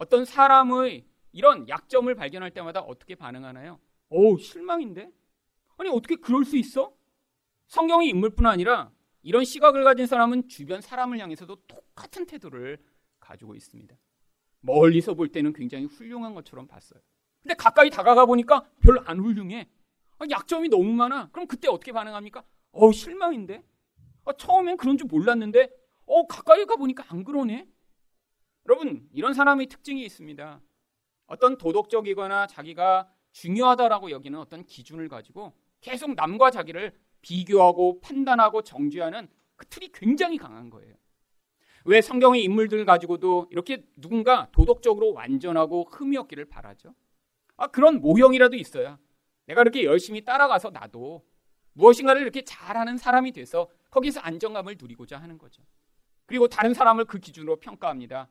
어떤 0.00 0.24
사람의 0.24 1.04
이런 1.32 1.68
약점을 1.68 2.12
발견할 2.14 2.52
때마다 2.52 2.80
어떻게 2.80 3.14
반응하나요? 3.14 3.78
오 4.08 4.38
실망인데? 4.38 5.12
아니 5.76 5.90
어떻게 5.90 6.16
그럴 6.16 6.46
수 6.46 6.56
있어? 6.56 6.94
성경의 7.66 8.08
인물뿐 8.08 8.46
아니라 8.46 8.90
이런 9.22 9.44
시각을 9.44 9.84
가진 9.84 10.06
사람은 10.06 10.48
주변 10.48 10.80
사람을 10.80 11.18
향해서도 11.18 11.54
똑같은 11.68 12.24
태도를 12.24 12.78
가지고 13.20 13.54
있습니다. 13.54 13.94
멀리서 14.62 15.12
볼 15.12 15.28
때는 15.28 15.52
굉장히 15.52 15.84
훌륭한 15.84 16.32
것처럼 16.32 16.66
봤어요. 16.66 17.02
근데 17.42 17.54
가까이 17.54 17.90
다가가 17.90 18.24
보니까 18.24 18.64
별로 18.80 19.02
안 19.04 19.20
훌륭해. 19.20 19.68
아, 20.18 20.24
약점이 20.30 20.70
너무 20.70 20.94
많아. 20.94 21.28
그럼 21.30 21.46
그때 21.46 21.68
어떻게 21.68 21.92
반응합니까? 21.92 22.42
어 22.72 22.90
실망인데. 22.90 23.62
아, 24.24 24.32
처음엔 24.32 24.78
그런 24.78 24.96
줄 24.96 25.08
몰랐는데 25.08 25.68
어 26.06 26.26
가까이 26.26 26.64
가 26.64 26.76
보니까 26.76 27.04
안 27.08 27.22
그러네. 27.22 27.68
여러분 28.70 29.08
이런 29.12 29.34
사람의 29.34 29.66
특징이 29.66 30.04
있습니다. 30.04 30.60
어떤 31.26 31.58
도덕적이거나 31.58 32.46
자기가 32.46 33.10
중요하다라고 33.32 34.12
여기는 34.12 34.38
어떤 34.38 34.64
기준을 34.64 35.08
가지고 35.08 35.54
계속 35.80 36.14
남과 36.14 36.52
자기를 36.52 36.94
비교하고 37.20 38.00
판단하고 38.00 38.62
정죄하는 38.62 39.28
그 39.56 39.66
틀이 39.66 39.90
굉장히 39.92 40.38
강한 40.38 40.70
거예요. 40.70 40.94
왜 41.84 42.00
성경의 42.00 42.44
인물들 42.44 42.84
가지고도 42.84 43.48
이렇게 43.50 43.84
누군가 43.96 44.48
도덕적으로 44.52 45.14
완전하고 45.14 45.88
흠이 45.90 46.16
없기를 46.18 46.44
바라죠? 46.44 46.94
아, 47.56 47.66
그런 47.66 48.00
모형이라도 48.00 48.54
있어야 48.54 49.00
내가 49.46 49.62
이렇게 49.62 49.82
열심히 49.82 50.24
따라가서 50.24 50.70
나도 50.70 51.26
무엇인가를 51.72 52.22
이렇게 52.22 52.42
잘하는 52.44 52.98
사람이 52.98 53.32
돼서 53.32 53.68
거기서 53.90 54.20
안정감을 54.20 54.76
누리고자 54.78 55.18
하는 55.18 55.38
거죠. 55.38 55.60
그리고 56.26 56.46
다른 56.46 56.72
사람을 56.72 57.06
그 57.06 57.18
기준으로 57.18 57.56
평가합니다. 57.56 58.28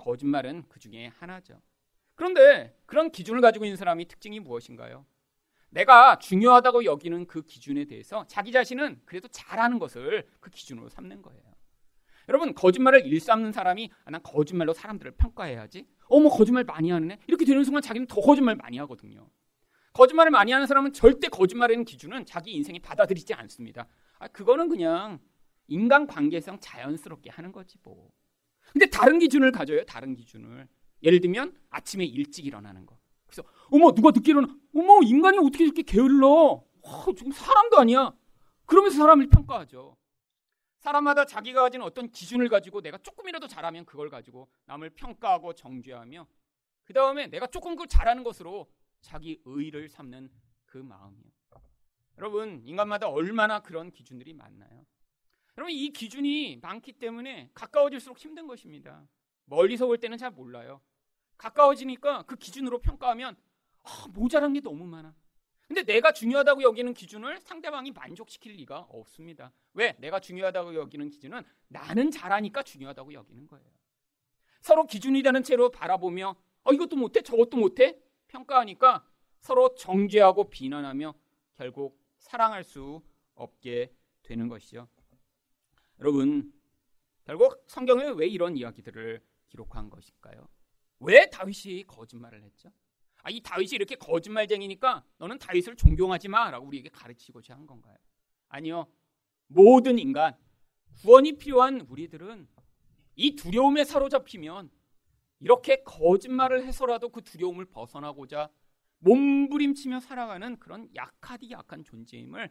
거짓말은 0.00 0.64
그 0.68 0.80
중에 0.80 1.12
하나죠. 1.18 1.60
그런데 2.14 2.76
그런 2.86 3.10
기준을 3.10 3.40
가지고 3.40 3.64
있는 3.64 3.76
사람이 3.76 4.08
특징이 4.08 4.40
무엇인가요? 4.40 5.06
내가 5.70 6.18
중요하다고 6.18 6.84
여기는 6.84 7.26
그 7.26 7.42
기준에 7.42 7.84
대해서 7.84 8.26
자기 8.26 8.50
자신은 8.50 9.02
그래도 9.04 9.28
잘하는 9.28 9.78
것을 9.78 10.26
그 10.40 10.50
기준으로 10.50 10.88
삼는 10.88 11.22
거예요. 11.22 11.42
여러분 12.28 12.54
거짓말을 12.54 13.06
일삼는 13.06 13.52
사람이 13.52 13.90
아, 14.04 14.10
난 14.10 14.22
거짓말로 14.22 14.72
사람들을 14.72 15.12
평가해야지. 15.12 15.86
어머 16.08 16.28
거짓말 16.28 16.64
많이 16.64 16.90
하네. 16.90 17.18
이렇게 17.26 17.44
되는 17.44 17.62
순간 17.62 17.82
자기는 17.82 18.06
더 18.06 18.20
거짓말 18.20 18.56
많이 18.56 18.78
하거든요. 18.78 19.28
거짓말을 19.92 20.30
많이 20.30 20.52
하는 20.52 20.66
사람은 20.66 20.92
절대 20.92 21.28
거짓말이라는 21.28 21.84
기준은 21.84 22.26
자기 22.26 22.52
인생에 22.52 22.78
받아들이지 22.80 23.34
않습니다. 23.34 23.86
아, 24.18 24.28
그거는 24.28 24.68
그냥 24.68 25.18
인간 25.66 26.06
관계상 26.06 26.58
자연스럽게 26.60 27.30
하는 27.30 27.52
거지 27.52 27.78
뭐. 27.82 28.10
근데 28.72 28.86
다른 28.86 29.18
기준을 29.18 29.52
가져요. 29.52 29.84
다른 29.84 30.14
기준을. 30.14 30.68
예를 31.02 31.20
들면 31.20 31.56
아침에 31.70 32.04
일찍 32.04 32.46
일어나는 32.46 32.86
거. 32.86 32.98
그래서 33.26 33.42
어머 33.70 33.92
누가 33.92 34.12
일어나? 34.24 34.48
어머 34.74 35.00
인간이 35.02 35.38
어떻게 35.38 35.64
이렇게 35.64 35.82
게을러? 35.82 36.62
와, 36.82 37.04
지금 37.16 37.32
사람도 37.32 37.78
아니야. 37.78 38.12
그러면서 38.66 38.98
사람을 38.98 39.28
평가하죠. 39.28 39.96
사람마다 40.78 41.26
자기가 41.26 41.62
가진 41.62 41.82
어떤 41.82 42.10
기준을 42.10 42.48
가지고 42.48 42.80
내가 42.80 42.98
조금이라도 42.98 43.46
잘하면 43.46 43.84
그걸 43.84 44.08
가지고 44.08 44.48
남을 44.64 44.90
평가하고 44.90 45.52
정죄하며 45.52 46.26
그 46.84 46.92
다음에 46.92 47.26
내가 47.26 47.46
조금 47.46 47.76
그 47.76 47.86
잘하는 47.86 48.24
것으로 48.24 48.70
자기 49.00 49.40
의를 49.44 49.88
삼는 49.88 50.30
그 50.66 50.78
마음이요. 50.78 51.30
여러분, 52.18 52.60
인간마다 52.64 53.08
얼마나 53.08 53.60
그런 53.60 53.90
기준들이 53.90 54.34
많나요? 54.34 54.84
여러분, 55.60 55.74
이 55.74 55.90
기준이 55.90 56.58
많기 56.62 56.90
때문에 56.90 57.50
가까워질수록 57.52 58.16
힘든 58.18 58.46
것입니다. 58.46 59.06
멀리서 59.44 59.86
볼 59.86 59.98
때는 59.98 60.16
잘 60.16 60.30
몰라요. 60.30 60.80
가까워지니까 61.36 62.22
그 62.22 62.36
기준으로 62.36 62.78
평가하면 62.78 63.36
아, 63.82 64.06
모자란 64.14 64.54
게 64.54 64.60
너무 64.62 64.86
많아. 64.86 65.14
근데 65.68 65.82
내가 65.82 66.12
중요하다고 66.12 66.62
여기는 66.62 66.94
기준을 66.94 67.42
상대방이 67.42 67.90
만족시킬 67.90 68.54
리가 68.54 68.86
없습니다. 68.88 69.52
왜? 69.74 69.94
내가 69.98 70.18
중요하다고 70.18 70.76
여기는 70.76 71.10
기준은 71.10 71.42
나는 71.68 72.10
잘하니까 72.10 72.62
중요하다고 72.62 73.12
여기는 73.12 73.46
거예요. 73.46 73.66
서로 74.62 74.86
기준이라는 74.86 75.42
채로 75.42 75.70
바라보며 75.70 76.36
어, 76.62 76.72
이것도 76.72 76.96
못해 76.96 77.20
저것도 77.20 77.58
못해 77.58 77.98
평가하니까 78.28 79.06
서로 79.40 79.74
정죄하고 79.74 80.48
비난하며 80.48 81.12
결국 81.56 82.00
사랑할 82.16 82.64
수 82.64 83.02
없게 83.34 83.94
되는 84.22 84.48
것이죠. 84.48 84.88
여러분, 86.00 86.50
결국 87.24 87.62
성경에 87.66 88.08
왜 88.16 88.26
이런 88.26 88.56
이야기들을 88.56 89.22
기록한 89.48 89.90
것일까요? 89.90 90.48
왜 91.00 91.28
다윗이 91.28 91.84
거짓말을 91.86 92.42
했죠? 92.42 92.70
아, 93.22 93.28
이 93.28 93.42
다윗이 93.42 93.72
이렇게 93.72 93.96
거짓말쟁이니까 93.96 95.04
너는 95.18 95.38
다윗을 95.38 95.76
존경하지 95.76 96.28
마라고 96.28 96.66
우리에게 96.66 96.88
가르치고자 96.88 97.54
한 97.54 97.66
건가요? 97.66 97.96
아니요. 98.48 98.90
모든 99.46 99.98
인간, 99.98 100.34
구원이 101.02 101.36
필요한 101.36 101.82
우리들은 101.82 102.48
이 103.16 103.36
두려움에 103.36 103.84
사로잡히면 103.84 104.70
이렇게 105.40 105.82
거짓말을 105.82 106.64
해서라도 106.64 107.10
그 107.10 107.22
두려움을 107.22 107.66
벗어나고자 107.66 108.48
몸부림치며 109.00 110.00
살아가는 110.00 110.58
그런 110.58 110.88
약하디 110.94 111.50
약한 111.50 111.84
존재임을 111.84 112.50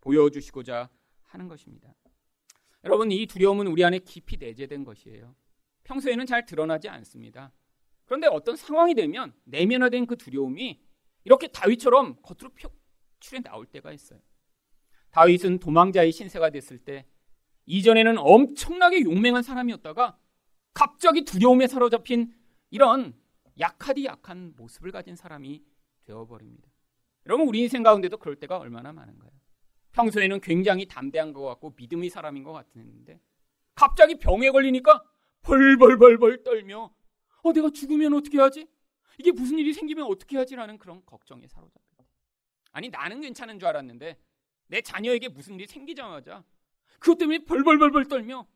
보여주시고자 0.00 0.90
하는 1.22 1.48
것입니다. 1.48 1.94
여러분, 2.84 3.10
이 3.10 3.26
두려움은 3.26 3.66
우리 3.66 3.84
안에 3.84 3.98
깊이 4.00 4.36
내재된 4.36 4.84
것이에요. 4.84 5.34
평소에는 5.84 6.26
잘 6.26 6.44
드러나지 6.44 6.88
않습니다. 6.88 7.52
그런데 8.04 8.26
어떤 8.26 8.56
상황이 8.56 8.94
되면 8.94 9.32
내면화된 9.44 10.06
그 10.06 10.16
두려움이 10.16 10.80
이렇게 11.24 11.48
다윗처럼 11.48 12.16
겉으로 12.22 12.50
표출해 12.54 13.42
나올 13.42 13.66
때가 13.66 13.92
있어요. 13.92 14.20
다윗은 15.10 15.60
도망자의 15.60 16.12
신세가 16.12 16.50
됐을 16.50 16.78
때 16.78 17.06
이전에는 17.66 18.18
엄청나게 18.18 19.02
용맹한 19.02 19.42
사람이었다가 19.42 20.18
갑자기 20.74 21.24
두려움에 21.24 21.66
사로잡힌 21.66 22.34
이런 22.70 23.14
약하디 23.58 24.04
약한 24.04 24.52
모습을 24.56 24.90
가진 24.90 25.16
사람이 25.16 25.62
되어버립니다. 26.04 26.68
여러분 27.26 27.48
우리 27.48 27.60
인생 27.60 27.82
가운데도 27.82 28.18
그럴 28.18 28.36
때가 28.36 28.58
얼마나 28.58 28.92
많은가요? 28.92 29.30
평소에는 29.94 30.40
굉장히 30.40 30.86
담대한 30.86 31.32
것 31.32 31.42
같고 31.42 31.72
믿음의 31.76 32.10
사람인 32.10 32.42
것 32.42 32.52
같았는데 32.52 33.20
갑자기 33.74 34.16
병에 34.16 34.50
걸리니까 34.50 35.02
벌벌벌벌 35.42 36.42
떨며 36.42 36.94
어 37.42 37.52
내가 37.52 37.70
죽으면 37.70 38.14
어떻게 38.14 38.38
하지? 38.38 38.68
이게 39.18 39.30
무슨 39.30 39.58
일이 39.58 39.72
생기면 39.72 40.06
어떻게 40.06 40.36
하지라는 40.36 40.78
그런 40.78 41.04
걱정에 41.06 41.46
사로잡혀. 41.46 42.04
아니 42.72 42.88
나는 42.88 43.20
괜찮은 43.20 43.58
줄 43.58 43.68
알았는데 43.68 44.18
내 44.66 44.80
자녀에게 44.80 45.28
무슨 45.28 45.54
일이 45.54 45.66
생기자마자 45.66 46.44
그것 46.98 47.18
때문에 47.18 47.44
벌벌벌벌 47.44 48.08
떨며 48.08 48.46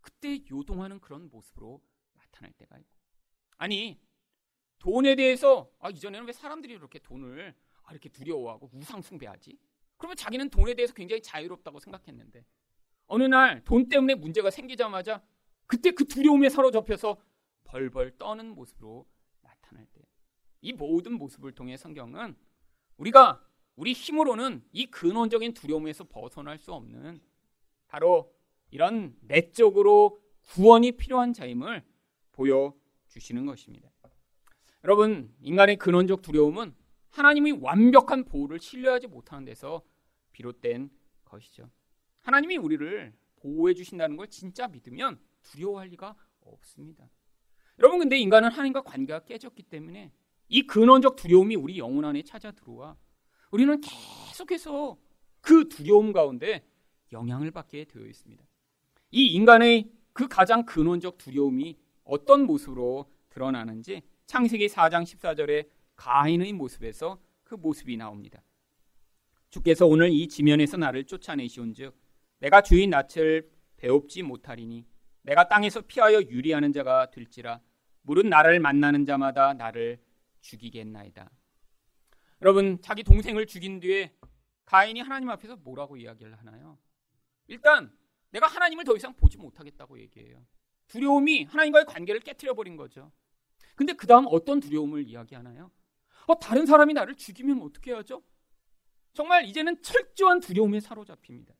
그때 0.00 0.38
요동하는 0.50 1.00
그런 1.00 1.28
모습으로 1.28 1.80
나타날 2.14 2.52
때가 2.52 2.78
있고 2.78 2.90
아니 3.56 4.00
돈에 4.78 5.16
대해서 5.16 5.70
아 5.80 5.90
이전에는 5.90 6.26
왜 6.26 6.32
사람들이 6.32 6.74
이렇게 6.74 6.98
돈을 6.98 7.54
아, 7.84 7.92
이렇게 7.92 8.08
두려워하고 8.08 8.70
우상숭배하지? 8.72 9.58
그러면 10.02 10.16
자기는 10.16 10.50
돈에 10.50 10.74
대해서 10.74 10.92
굉장히 10.94 11.22
자유롭다고 11.22 11.78
생각했는데 11.78 12.44
어느 13.06 13.22
날 13.22 13.62
돈 13.64 13.88
때문에 13.88 14.16
문제가 14.16 14.50
생기자마자 14.50 15.22
그때 15.68 15.92
그 15.92 16.06
두려움에 16.06 16.48
사로잡혀서 16.48 17.16
벌벌 17.64 18.18
떠는 18.18 18.48
모습으로 18.56 19.06
나타날 19.42 19.86
때 19.92 20.02
이 20.60 20.72
모든 20.72 21.14
모습을 21.14 21.52
통해 21.52 21.76
성경은 21.76 22.36
우리가 22.96 23.44
우리 23.76 23.92
힘으로는 23.92 24.64
이 24.72 24.86
근원적인 24.86 25.54
두려움에서 25.54 26.04
벗어날 26.04 26.58
수 26.58 26.72
없는 26.72 27.20
바로 27.86 28.32
이런 28.70 29.16
내적으로 29.20 30.20
구원이 30.42 30.92
필요한 30.92 31.32
자임을 31.32 31.84
보여주시는 32.32 33.46
것입니다. 33.46 33.90
여러분, 34.84 35.32
인간의 35.40 35.76
근원적 35.76 36.22
두려움은 36.22 36.74
하나님이 37.10 37.52
완벽한 37.52 38.24
보호를 38.24 38.58
신뢰하지 38.58 39.06
못하는 39.08 39.44
데서 39.44 39.82
비롯된 40.32 40.90
것이죠. 41.24 41.70
하나님이 42.20 42.56
우리를 42.56 43.12
보호해 43.36 43.74
주신다는 43.74 44.16
걸 44.16 44.28
진짜 44.28 44.68
믿으면 44.68 45.18
두려워할 45.42 45.88
리가 45.88 46.14
없습니다. 46.40 47.08
여러분, 47.78 47.98
근데 47.98 48.18
인간은 48.18 48.50
하나님과 48.50 48.82
관계가 48.82 49.24
깨졌기 49.24 49.64
때문에 49.64 50.12
이 50.48 50.66
근원적 50.66 51.16
두려움이 51.16 51.56
우리 51.56 51.78
영혼 51.78 52.04
안에 52.04 52.22
찾아 52.22 52.52
들어와 52.52 52.96
우리는 53.50 53.80
계속해서 53.80 54.98
그 55.40 55.68
두려움 55.68 56.12
가운데 56.12 56.66
영향을 57.12 57.50
받게 57.50 57.84
되어 57.84 58.06
있습니다. 58.06 58.44
이 59.10 59.26
인간의 59.26 59.92
그 60.12 60.28
가장 60.28 60.64
근원적 60.64 61.18
두려움이 61.18 61.78
어떤 62.04 62.46
모습으로 62.46 63.10
드러나는지 63.28 64.02
창세기 64.26 64.68
4장 64.68 65.02
14절에 65.02 65.68
가인의 65.96 66.52
모습에서 66.52 67.20
그 67.44 67.54
모습이 67.54 67.96
나옵니다. 67.96 68.42
주께서 69.52 69.86
오늘 69.86 70.10
이 70.10 70.28
지면에서 70.28 70.78
나를 70.78 71.04
쫓아내시온즉 71.04 71.94
내가 72.38 72.62
주인 72.62 72.88
낯을 72.88 73.50
배웁지 73.76 74.22
못하리니 74.22 74.86
내가 75.20 75.46
땅에서 75.46 75.82
피하여 75.82 76.22
유리하는 76.22 76.72
자가 76.72 77.10
될지라 77.10 77.60
물은 78.00 78.30
나를 78.30 78.60
만나는 78.60 79.04
자마다 79.04 79.52
나를 79.52 80.00
죽이겠나이다. 80.40 81.30
여러분 82.40 82.80
자기 82.80 83.04
동생을 83.04 83.46
죽인 83.46 83.78
뒤에 83.78 84.14
가인이 84.64 85.00
하나님 85.00 85.28
앞에서 85.28 85.56
뭐라고 85.56 85.98
이야기를 85.98 86.34
하나요? 86.38 86.78
일단 87.46 87.92
내가 88.30 88.46
하나님을 88.46 88.84
더 88.84 88.96
이상 88.96 89.14
보지 89.14 89.36
못하겠다고 89.36 90.00
얘기해요. 90.00 90.46
두려움이 90.86 91.44
하나님과의 91.44 91.84
관계를 91.84 92.22
깨뜨려 92.22 92.54
버린 92.54 92.76
거죠. 92.76 93.12
근데 93.76 93.92
그 93.92 94.06
다음 94.06 94.24
어떤 94.28 94.60
두려움을 94.60 95.06
이야기하나요? 95.06 95.70
어, 96.26 96.38
다른 96.38 96.64
사람이 96.64 96.94
나를 96.94 97.16
죽이면 97.16 97.60
어떻게 97.60 97.92
하죠? 97.92 98.22
정말 99.12 99.46
이제는 99.46 99.82
철저한 99.82 100.40
두려움에 100.40 100.80
사로잡힙니다. 100.80 101.54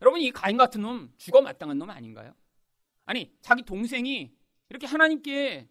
여러분 0.00 0.20
이 0.20 0.30
가인 0.30 0.56
같은 0.56 0.82
놈 0.82 1.12
죽어 1.16 1.40
마땅한 1.40 1.78
놈 1.78 1.90
아닌가요? 1.90 2.34
아니 3.04 3.32
자기 3.40 3.62
동생이 3.62 4.32
이렇게 4.68 4.86
하나님께 4.86 5.68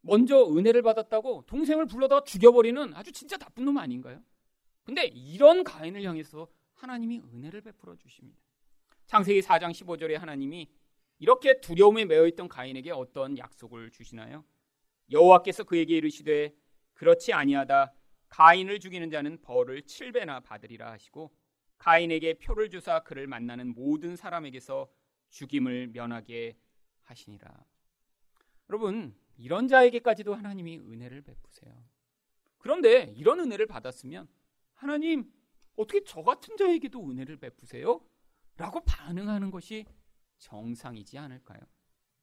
먼저 0.00 0.44
은혜를 0.44 0.82
받았다고 0.82 1.44
동생을 1.46 1.86
불러다가 1.86 2.24
죽여버리는 2.24 2.94
아주 2.94 3.12
진짜 3.12 3.36
나쁜 3.36 3.64
놈 3.64 3.78
아닌가요? 3.78 4.22
근데 4.84 5.04
이런 5.06 5.64
가인을 5.64 6.02
향해서 6.02 6.48
하나님이 6.74 7.20
은혜를 7.20 7.60
베풀어 7.60 7.96
주십니다. 7.96 8.40
창세기 9.06 9.40
4장 9.40 9.70
15절에 9.70 10.14
하나님이 10.14 10.68
이렇게 11.18 11.60
두려움에 11.60 12.04
매여 12.04 12.26
있던 12.28 12.48
가인에게 12.48 12.92
어떤 12.92 13.36
약속을 13.36 13.90
주시나요? 13.90 14.44
여호와께서 15.10 15.64
그에게 15.64 15.96
이르시되 15.96 16.54
그렇지 16.94 17.32
아니하다 17.32 17.92
가인을 18.28 18.80
죽이는 18.80 19.10
자는 19.10 19.40
벌을 19.40 19.82
7배나 19.82 20.42
받으리라 20.42 20.90
하시고 20.92 21.32
가인에게 21.78 22.34
표를 22.34 22.70
주사 22.70 23.02
그를 23.02 23.26
만나는 23.26 23.74
모든 23.74 24.16
사람에게서 24.16 24.88
죽임을 25.30 25.88
면하게 25.88 26.58
하시니라. 27.02 27.64
여러분, 28.68 29.16
이런 29.36 29.68
자에게까지도 29.68 30.34
하나님이 30.34 30.78
은혜를 30.78 31.22
베푸세요. 31.22 31.72
그런데 32.58 33.12
이런 33.16 33.40
은혜를 33.40 33.66
받았으면 33.66 34.28
하나님 34.74 35.32
어떻게 35.76 36.02
저 36.04 36.22
같은 36.22 36.56
자에게도 36.56 37.08
은혜를 37.08 37.36
베푸세요? 37.36 38.00
라고 38.56 38.80
반응하는 38.84 39.50
것이 39.50 39.86
정상이지 40.38 41.16
않을까요? 41.18 41.60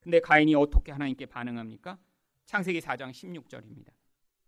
근데 0.02 0.20
가인이 0.20 0.54
어떻게 0.56 0.92
하나님께 0.92 1.26
반응합니까? 1.26 1.98
창세기 2.46 2.82
4장 2.82 3.12
16절입니다. 3.12 3.92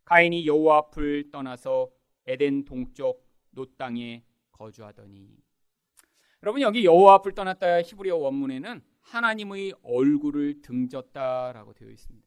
가인이 0.07 0.47
여호와 0.47 0.77
앞을 0.77 1.31
떠나서 1.31 1.91
에덴 2.27 2.63
동쪽 2.63 3.27
놋 3.49 3.65
땅에 3.75 4.23
거주하더니 4.53 5.35
여러분 6.41 6.61
여기 6.61 6.85
여호와 6.85 7.15
앞을 7.15 7.33
떠났다 7.33 7.81
히브리어 7.81 8.15
원문에는 8.15 8.81
하나님의 9.01 9.73
얼굴을 9.83 10.61
등졌다라고 10.61 11.73
되어 11.73 11.89
있습니다. 11.89 12.25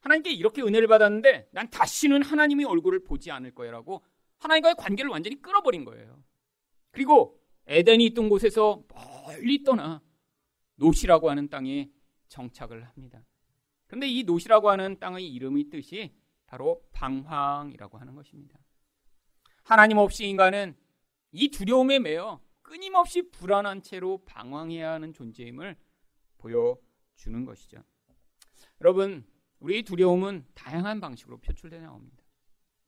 하나님께 0.00 0.32
이렇게 0.32 0.62
은혜를 0.62 0.88
받았는데 0.88 1.50
난 1.52 1.70
다시는 1.70 2.24
하나님의 2.24 2.66
얼굴을 2.66 3.04
보지 3.04 3.30
않을 3.30 3.54
거야라고 3.54 4.04
하나님과의 4.38 4.74
관계를 4.76 5.08
완전히 5.08 5.40
끊어버린 5.40 5.84
거예요. 5.84 6.24
그리고 6.90 7.40
에덴이 7.68 8.04
있던 8.06 8.28
곳에서 8.28 8.82
멀리 8.88 9.62
떠나 9.62 10.02
놋이라고 10.74 11.30
하는 11.30 11.48
땅에 11.48 11.88
정착을 12.26 12.82
합니다. 12.82 13.24
그런데 13.86 14.08
이 14.08 14.24
놋이라고 14.24 14.70
하는 14.70 14.98
땅의 14.98 15.24
이름의 15.32 15.68
뜻이 15.70 16.12
바로 16.46 16.82
방황이라고 16.92 17.98
하는 17.98 18.14
것입니다. 18.14 18.58
하나님 19.62 19.98
없이 19.98 20.26
인간은 20.26 20.76
이 21.32 21.48
두려움에 21.48 21.98
매여 21.98 22.40
끊임없이 22.62 23.30
불안한 23.30 23.82
채로 23.82 24.24
방황해야 24.24 24.92
하는 24.92 25.12
존재임을 25.12 25.76
보여주는 26.38 27.44
것이죠. 27.44 27.82
여러분, 28.80 29.26
우리 29.58 29.82
두려움은 29.82 30.46
다양한 30.54 31.00
방식으로 31.00 31.38
표출되어 31.38 31.80
나옵니다. 31.80 32.22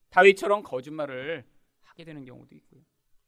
다윗처럼 0.09 0.63
거짓말을 0.63 1.45
하게 1.81 2.03
되는 2.03 2.25
경우도 2.25 2.55
있고요. 2.55 2.81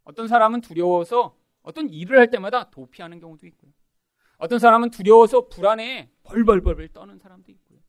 어떤 0.04 0.28
사람은 0.28 0.62
두려워서 0.62 1.38
어떤 1.62 1.90
일을 1.90 2.18
할 2.18 2.30
때마다 2.30 2.70
도피하는 2.70 3.20
경우도 3.20 3.46
있고요. 3.48 3.72
어떤 4.38 4.58
사람은 4.58 4.90
두려워서 4.90 5.48
불안에 5.48 6.12
벌벌벌벌 6.24 6.90
떠는 6.90 7.20
사람도 7.20 7.52
있고요. 7.52 7.80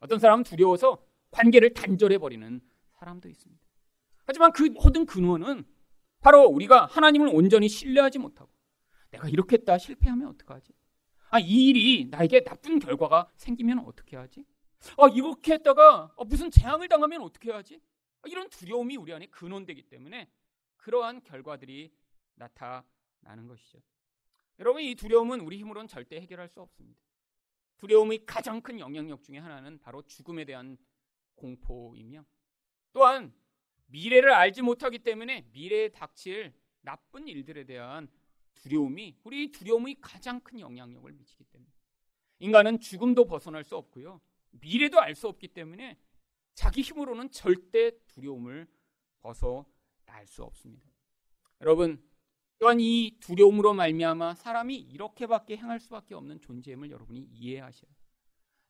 어떤 0.00 0.18
사람은 0.18 0.42
두려워서 0.42 1.04
관계를 1.32 1.74
단절해 1.74 2.18
버리는 2.18 2.60
사람도 2.92 3.28
있습니다. 3.28 3.62
하지만 4.24 4.52
그 4.52 4.62
모든 4.62 5.04
근원은 5.04 5.64
바로 6.20 6.44
우리가 6.44 6.86
하나님을 6.86 7.28
온전히 7.32 7.68
신뢰하지 7.68 8.18
못하고 8.20 8.50
내가 9.10 9.28
이렇게 9.28 9.56
했다 9.56 9.76
실패하면 9.76 10.28
어떡하지? 10.28 10.72
아, 11.30 11.38
이 11.40 11.68
일이 11.68 12.06
나에게 12.10 12.44
나쁜 12.44 12.78
결과가 12.78 13.28
생기면 13.36 13.80
어떻게 13.80 14.16
하지? 14.16 14.44
아, 14.98 15.08
이렇게 15.08 15.54
했다가 15.54 16.14
아, 16.16 16.24
무슨 16.24 16.50
재앙을 16.50 16.88
당하면 16.88 17.22
어떻게 17.22 17.50
하지? 17.50 17.80
아, 18.22 18.28
이런 18.28 18.48
두려움이 18.48 18.96
우리 18.96 19.12
안에 19.12 19.26
근원되기 19.26 19.84
때문에 19.84 20.30
그러한 20.76 21.22
결과들이 21.22 21.92
나타나는 22.34 23.48
것이죠. 23.48 23.80
여러분, 24.58 24.82
이 24.82 24.94
두려움은 24.94 25.40
우리 25.40 25.58
힘으로는 25.58 25.88
절대 25.88 26.16
해결할 26.20 26.48
수 26.48 26.60
없습니다. 26.60 27.00
두려움의 27.78 28.26
가장 28.26 28.60
큰 28.60 28.78
영향력 28.78 29.22
중에 29.22 29.38
하나는 29.38 29.78
바로 29.80 30.02
죽음에 30.02 30.44
대한 30.44 30.76
공포이며 31.42 32.24
또한 32.92 33.34
미래를 33.86 34.32
알지 34.32 34.62
못하기 34.62 35.00
때문에 35.00 35.48
미래에 35.52 35.88
닥칠 35.90 36.54
나쁜 36.80 37.28
일들에 37.28 37.64
대한 37.64 38.08
두려움이 38.54 39.18
우리 39.24 39.50
두려움의 39.50 39.96
가장 40.00 40.40
큰 40.40 40.60
영향력을 40.60 41.10
미치기 41.12 41.44
때문에 41.44 41.70
인간은 42.38 42.80
죽음도 42.80 43.26
벗어날 43.26 43.64
수 43.64 43.76
없고요. 43.76 44.20
미래도 44.50 45.00
알 45.00 45.14
수 45.14 45.28
없기 45.28 45.48
때문에 45.48 45.98
자기 46.54 46.82
힘으로는 46.82 47.30
절대 47.30 47.92
두려움을 48.08 48.66
벗어날 49.20 50.26
수 50.26 50.42
없습니다. 50.42 50.88
여러분 51.60 52.02
또한 52.58 52.78
이 52.80 53.16
두려움으로 53.20 53.74
말미암아 53.74 54.34
사람이 54.34 54.76
이렇게밖에 54.76 55.56
행할 55.56 55.80
수밖에 55.80 56.14
없는 56.14 56.40
존재임을 56.40 56.90
여러분이 56.90 57.20
이해하셔요. 57.32 57.90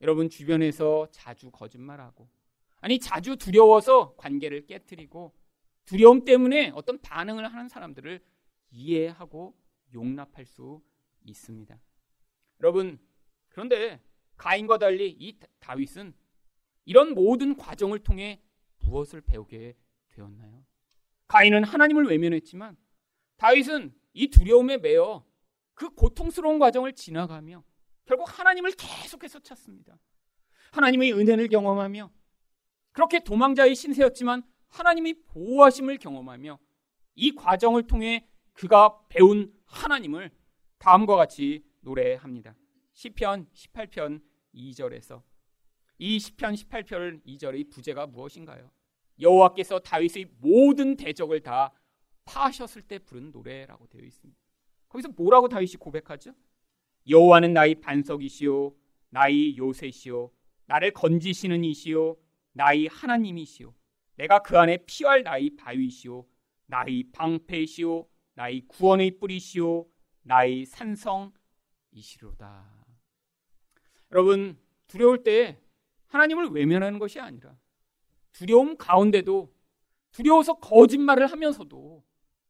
여러분 0.01 0.29
주변에서 0.29 1.09
자주 1.11 1.51
거짓말하고 1.51 2.29
아니 2.83 2.99
자주 2.99 3.37
두려워서 3.37 4.17
관계를 4.17 4.67
깨뜨리고 4.67 5.33
두려움 5.85 6.25
때문에 6.25 6.73
어떤 6.75 7.01
반응을 7.01 7.51
하는 7.51 7.69
사람들을 7.69 8.21
이해하고 8.73 9.57
용납할 9.95 10.45
수 10.45 10.83
있습니다. 11.25 11.81
여러분 12.61 12.99
그런데 13.49 14.03
가인과 14.37 14.79
달리 14.79 15.11
이 15.11 15.39
다윗은 15.61 16.13
이런 16.85 17.15
모든 17.15 17.57
과정을 17.57 18.01
통해 18.01 18.43
무엇을 18.81 19.21
배우게 19.21 19.77
되었나요? 20.09 20.65
가인은 21.29 21.63
하나님을 21.63 22.07
외면했지만 22.07 22.77
다윗은 23.37 23.95
이 24.13 24.27
두려움에 24.29 24.79
매여 24.79 25.25
그 25.75 25.91
고통스러운 25.91 26.59
과정을 26.59 26.95
지나가며 26.95 27.63
결국 28.07 28.39
하나님을 28.39 28.73
계속해서 28.73 29.39
찾습니다. 29.39 29.97
하나님의 30.73 31.13
은혜를 31.13 31.47
경험하며 31.47 32.11
그렇게 32.93 33.21
도망자의 33.21 33.75
신세였지만 33.75 34.43
하나님이 34.69 35.15
보호하심을 35.25 35.99
경험하며 35.99 36.59
이 37.15 37.35
과정을 37.35 37.87
통해 37.87 38.27
그가 38.53 39.01
배운 39.09 39.53
하나님을 39.67 40.31
다음과 40.79 41.17
같이 41.17 41.65
노래합니다. 41.81 42.55
시편 42.93 43.49
18편 43.53 44.23
2절에서 44.55 45.23
이 45.99 46.19
시편 46.19 46.55
18편 46.55 47.25
2절의 47.25 47.71
부제가 47.71 48.07
무엇인가요? 48.07 48.71
여호와께서 49.21 49.79
다윗의 49.81 50.27
모든 50.41 50.97
대적을 50.97 51.41
다 51.41 51.73
파하셨을 52.25 52.83
때 52.83 52.99
부른 52.99 53.31
노래라고 53.31 53.87
되어 53.87 54.03
있습니다. 54.03 54.41
거기서 54.89 55.09
뭐라고 55.17 55.49
다윗이 55.49 55.75
고백하죠? 55.79 56.35
여호와는 57.09 57.53
나의 57.53 57.77
반석이시요 57.77 58.75
나의 59.11 59.57
요새시요 59.57 60.31
나를 60.67 60.93
건지시는 60.93 61.65
이시요 61.65 62.17
나의 62.53 62.87
하나님이시요 62.87 63.75
내가 64.17 64.41
그 64.43 64.59
안에 64.59 64.79
피할 64.87 65.23
나의 65.23 65.57
바위시요 65.57 66.27
나의 66.67 67.05
방패시요 67.13 68.07
나의 68.35 68.63
구원의 68.69 69.19
뿌리시요 69.19 69.87
나의 70.23 70.65
산성이시로다. 70.67 71.33
여러분 74.13 74.59
두려울 74.87 75.23
때 75.23 75.61
하나님을 76.07 76.49
외면하는 76.51 76.99
것이 76.99 77.19
아니라 77.19 77.57
두려움 78.33 78.77
가운데도 78.77 79.53
두려워서 80.13 80.59
거짓말을 80.59 81.27
하면서도 81.27 82.05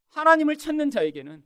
하나님을 0.08 0.56
찾는 0.56 0.90
자에게는 0.90 1.44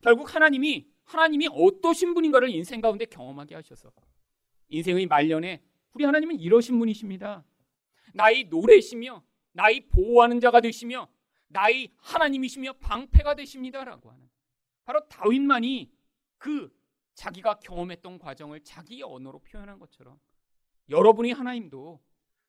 결국 0.00 0.34
하나님이 0.34 0.90
하나님이 1.04 1.48
어떠신 1.52 2.14
분인가를 2.14 2.48
인생 2.50 2.80
가운데 2.80 3.04
경험하게 3.04 3.54
하셔서 3.54 3.92
인생의 4.68 5.06
말년에 5.06 5.62
우리 5.92 6.04
하나님은 6.04 6.38
이러신 6.38 6.78
분이십니다. 6.78 7.44
나의 8.14 8.44
노래시며 8.44 9.22
나의 9.52 9.86
보호하는 9.88 10.40
자가 10.40 10.60
되시며 10.60 11.08
나의 11.48 11.92
하나님이시며 11.96 12.74
방패가 12.74 13.34
되십니다라고 13.34 14.10
하는 14.10 14.28
바로 14.84 15.06
다윗만이 15.08 15.90
그 16.38 16.72
자기가 17.14 17.60
경험했던 17.60 18.18
과정을 18.18 18.60
자기 18.62 19.02
언어로 19.02 19.40
표현한 19.40 19.78
것처럼 19.78 20.18
여러분이 20.88 21.32
하나님도 21.32 22.00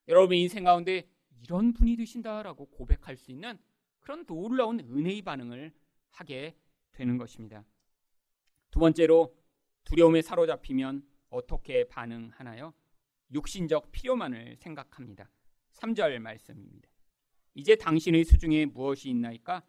여러분의 0.08 0.40
인생 0.42 0.64
가운데 0.64 1.08
이런 1.42 1.72
분이 1.72 1.96
되신다라고 1.96 2.66
고백할 2.66 3.16
수 3.16 3.30
있는 3.30 3.58
그런 4.00 4.24
놀라운 4.26 4.80
은혜의 4.80 5.22
반응을 5.22 5.72
하게 6.10 6.56
되는 6.92 7.18
것입니다. 7.18 7.64
두 8.70 8.80
번째로 8.80 9.36
두려움에 9.84 10.22
사로잡히면 10.22 11.06
어떻게 11.30 11.86
반응하나요? 11.88 12.74
육신적 13.32 13.92
필요만을 13.92 14.56
생각합니다. 14.56 15.30
3절 15.72 16.18
말씀입니다. 16.18 16.88
이제 17.54 17.76
당신의 17.76 18.24
수중에 18.24 18.66
무엇이 18.66 19.10
있나이까? 19.10 19.62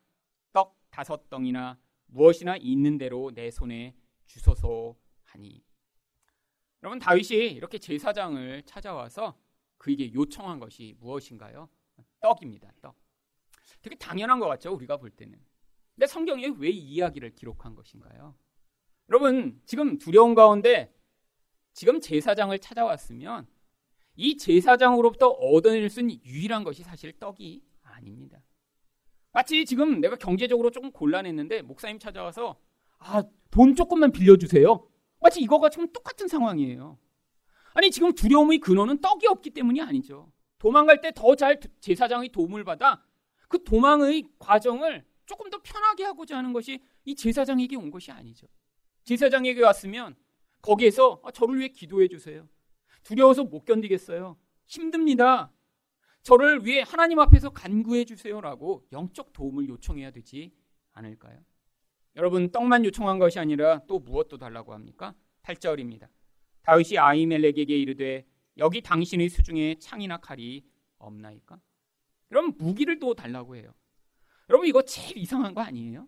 떡 0.52 0.78
다섯 0.90 1.30
덩이나 1.30 1.80
무엇이나 2.08 2.56
있는 2.58 2.98
대로 2.98 3.32
내 3.34 3.52
손에 3.52 3.96
주소서 4.26 4.96
하니. 5.24 5.64
여러분 6.82 7.00
다윗이 7.00 7.54
이렇게 7.54 7.78
제사장을 7.78 8.64
찾아와서 8.64 9.40
그에게 9.78 10.14
요청한 10.14 10.60
것이 10.60 10.96
무엇인가요? 11.00 11.70
떡입니다. 12.22 12.72
떡. 12.82 12.96
되게 13.82 13.96
당연한 13.98 14.40
것 14.40 14.48
같죠? 14.48 14.74
우리가 14.74 14.98
볼 14.98 15.10
때는. 15.10 15.38
근데 15.96 16.08
성경이 16.08 16.48
왜이 16.58 16.78
이야기를 16.78 17.36
기록한 17.36 17.76
것인가요? 17.76 18.36
여러분, 19.10 19.62
지금 19.66 19.98
두려움 19.98 20.34
가운데 20.34 20.94
지금 21.74 22.00
제사장을 22.00 22.58
찾아왔으면 22.60 23.48
이 24.16 24.38
제사장으로부터 24.38 25.28
얻어낼 25.30 25.90
수 25.90 26.00
있는 26.02 26.18
유일한 26.24 26.64
것이 26.64 26.84
사실 26.84 27.14
떡이 27.20 27.62
아닙니다. 27.84 28.40
마치 29.32 29.66
지금 29.66 30.00
내가 30.00 30.16
경제적으로 30.16 30.70
조금 30.70 30.92
곤란했는데 30.92 31.64
목사님 31.64 32.00
찾아와서 32.00 32.60
아, 33.00 33.24
돈 33.50 33.76
조금만 33.76 34.12
빌려주세요. 34.12 34.88
마치 35.20 35.42
이거가 35.42 35.70
지금 35.70 35.92
똑같은 35.92 36.28
상황이에요. 36.28 36.98
아니, 37.74 37.90
지금 37.90 38.14
두려움의 38.14 38.60
근원은 38.60 39.02
떡이 39.02 39.26
없기 39.28 39.50
때문이 39.50 39.82
아니죠. 39.82 40.32
도망갈 40.60 41.02
때 41.02 41.12
더 41.12 41.36
잘 41.36 41.60
제사장의 41.82 42.30
도움을 42.30 42.64
받아 42.64 43.04
그 43.50 43.64
도망의 43.64 44.24
과정을 44.40 45.04
조금 45.26 45.50
더 45.50 45.60
편하게 45.62 46.04
하고자 46.04 46.38
하는 46.38 46.54
것이 46.54 46.82
이 47.06 47.16
제사장에게 47.16 47.76
온 47.76 47.90
것이 47.92 48.12
아니죠. 48.12 48.48
제사장에게 49.06 49.62
왔으면 49.64 50.16
거기에서 50.62 51.20
아, 51.24 51.32
저를 51.32 51.58
위해 51.58 51.70
기도해 51.70 52.08
주세요. 52.08 52.48
두려워서 53.04 53.44
못 53.44 53.66
견디겠어요. 53.66 54.38
힘듭니다. 54.66 55.52
저를 56.24 56.66
위해 56.66 56.84
하나님 56.86 57.20
앞에서 57.20 57.50
간구해 57.50 58.06
주세요라고 58.06 58.88
영적 58.92 59.34
도움을 59.34 59.68
요청해야 59.68 60.12
되지 60.12 60.54
않을까요? 60.94 61.44
여러분 62.16 62.52
떡만 62.52 62.86
요청한 62.86 63.20
것이 63.20 63.40
아니라 63.40 63.82
또 63.88 64.00
무엇도 64.00 64.38
달라고 64.38 64.74
합니까? 64.74 65.16
8절입니다. 65.44 66.08
다윗이 66.62 66.98
아이멜렉에게 66.98 67.78
이르되 67.78 68.26
여기 68.58 68.82
당신의 68.82 69.30
수중에 69.30 69.76
창이나 69.80 70.18
칼이 70.18 70.64
없나이까? 70.98 71.60
그럼 72.30 72.54
무기를 72.58 73.00
또 73.00 73.14
달라고 73.14 73.56
해요. 73.56 73.74
여러분 74.50 74.68
이거 74.68 74.82
제일 74.84 75.18
이상한 75.18 75.54
거 75.54 75.62
아니에요? 75.62 76.08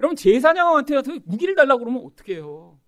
여러분 0.00 0.16
제사장한테 0.16 1.02
무기를 1.24 1.54
달라고 1.54 1.84
그러면 1.84 2.04
어떻게 2.04 2.34
해요? 2.34 2.78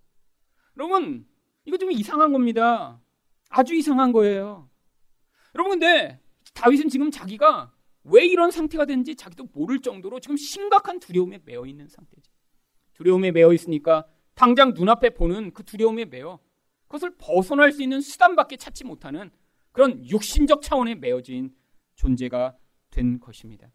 여러분 0.76 1.26
이거 1.64 1.78
좀 1.78 1.90
이상한 1.90 2.32
겁니다. 2.32 3.00
아주 3.50 3.74
이상한 3.74 4.12
거예요. 4.12 4.70
여러분 5.54 5.78
근데 5.78 6.20
다윗은 6.54 6.88
지금 6.88 7.10
자기가 7.10 7.74
왜 8.04 8.24
이런 8.24 8.50
상태가 8.50 8.86
된지 8.86 9.14
자기도 9.14 9.44
모를 9.52 9.80
정도로 9.80 10.20
지금 10.20 10.36
심각한 10.36 10.98
두려움에 11.00 11.40
매여 11.44 11.66
있는 11.66 11.88
상태죠. 11.88 12.32
두려움에 12.94 13.30
매여 13.32 13.52
있으니까 13.52 14.06
당장 14.34 14.72
눈앞에 14.74 15.10
보는 15.10 15.52
그 15.52 15.64
두려움에 15.64 16.06
매여 16.06 16.38
그것을 16.86 17.14
벗어날 17.18 17.72
수 17.72 17.82
있는 17.82 18.00
수단밖에 18.00 18.56
찾지 18.56 18.84
못하는 18.84 19.30
그런 19.72 20.04
육신적 20.08 20.62
차원에 20.62 20.94
매어진 20.94 21.54
존재가 21.94 22.56
된 22.90 23.20
것입니다. 23.20 23.70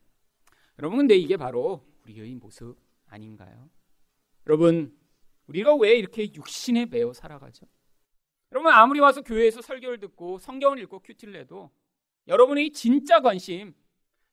여러분, 0.79 0.97
근데 0.97 1.15
이게 1.15 1.37
바로 1.37 1.85
우리의 2.03 2.35
모습 2.35 2.77
아닌가요? 3.07 3.69
여러분, 4.47 4.97
우리가 5.47 5.75
왜 5.75 5.95
이렇게 5.95 6.33
육신에 6.33 6.87
매어 6.87 7.13
살아가죠? 7.13 7.65
여러분, 8.51 8.71
아무리 8.71 8.99
와서 8.99 9.21
교회에서 9.21 9.61
설교를 9.61 9.99
듣고 9.99 10.39
성경을 10.39 10.79
읽고 10.79 10.99
큐티를 10.99 11.35
해도 11.35 11.71
여러분의 12.27 12.71
진짜 12.71 13.21
관심, 13.21 13.73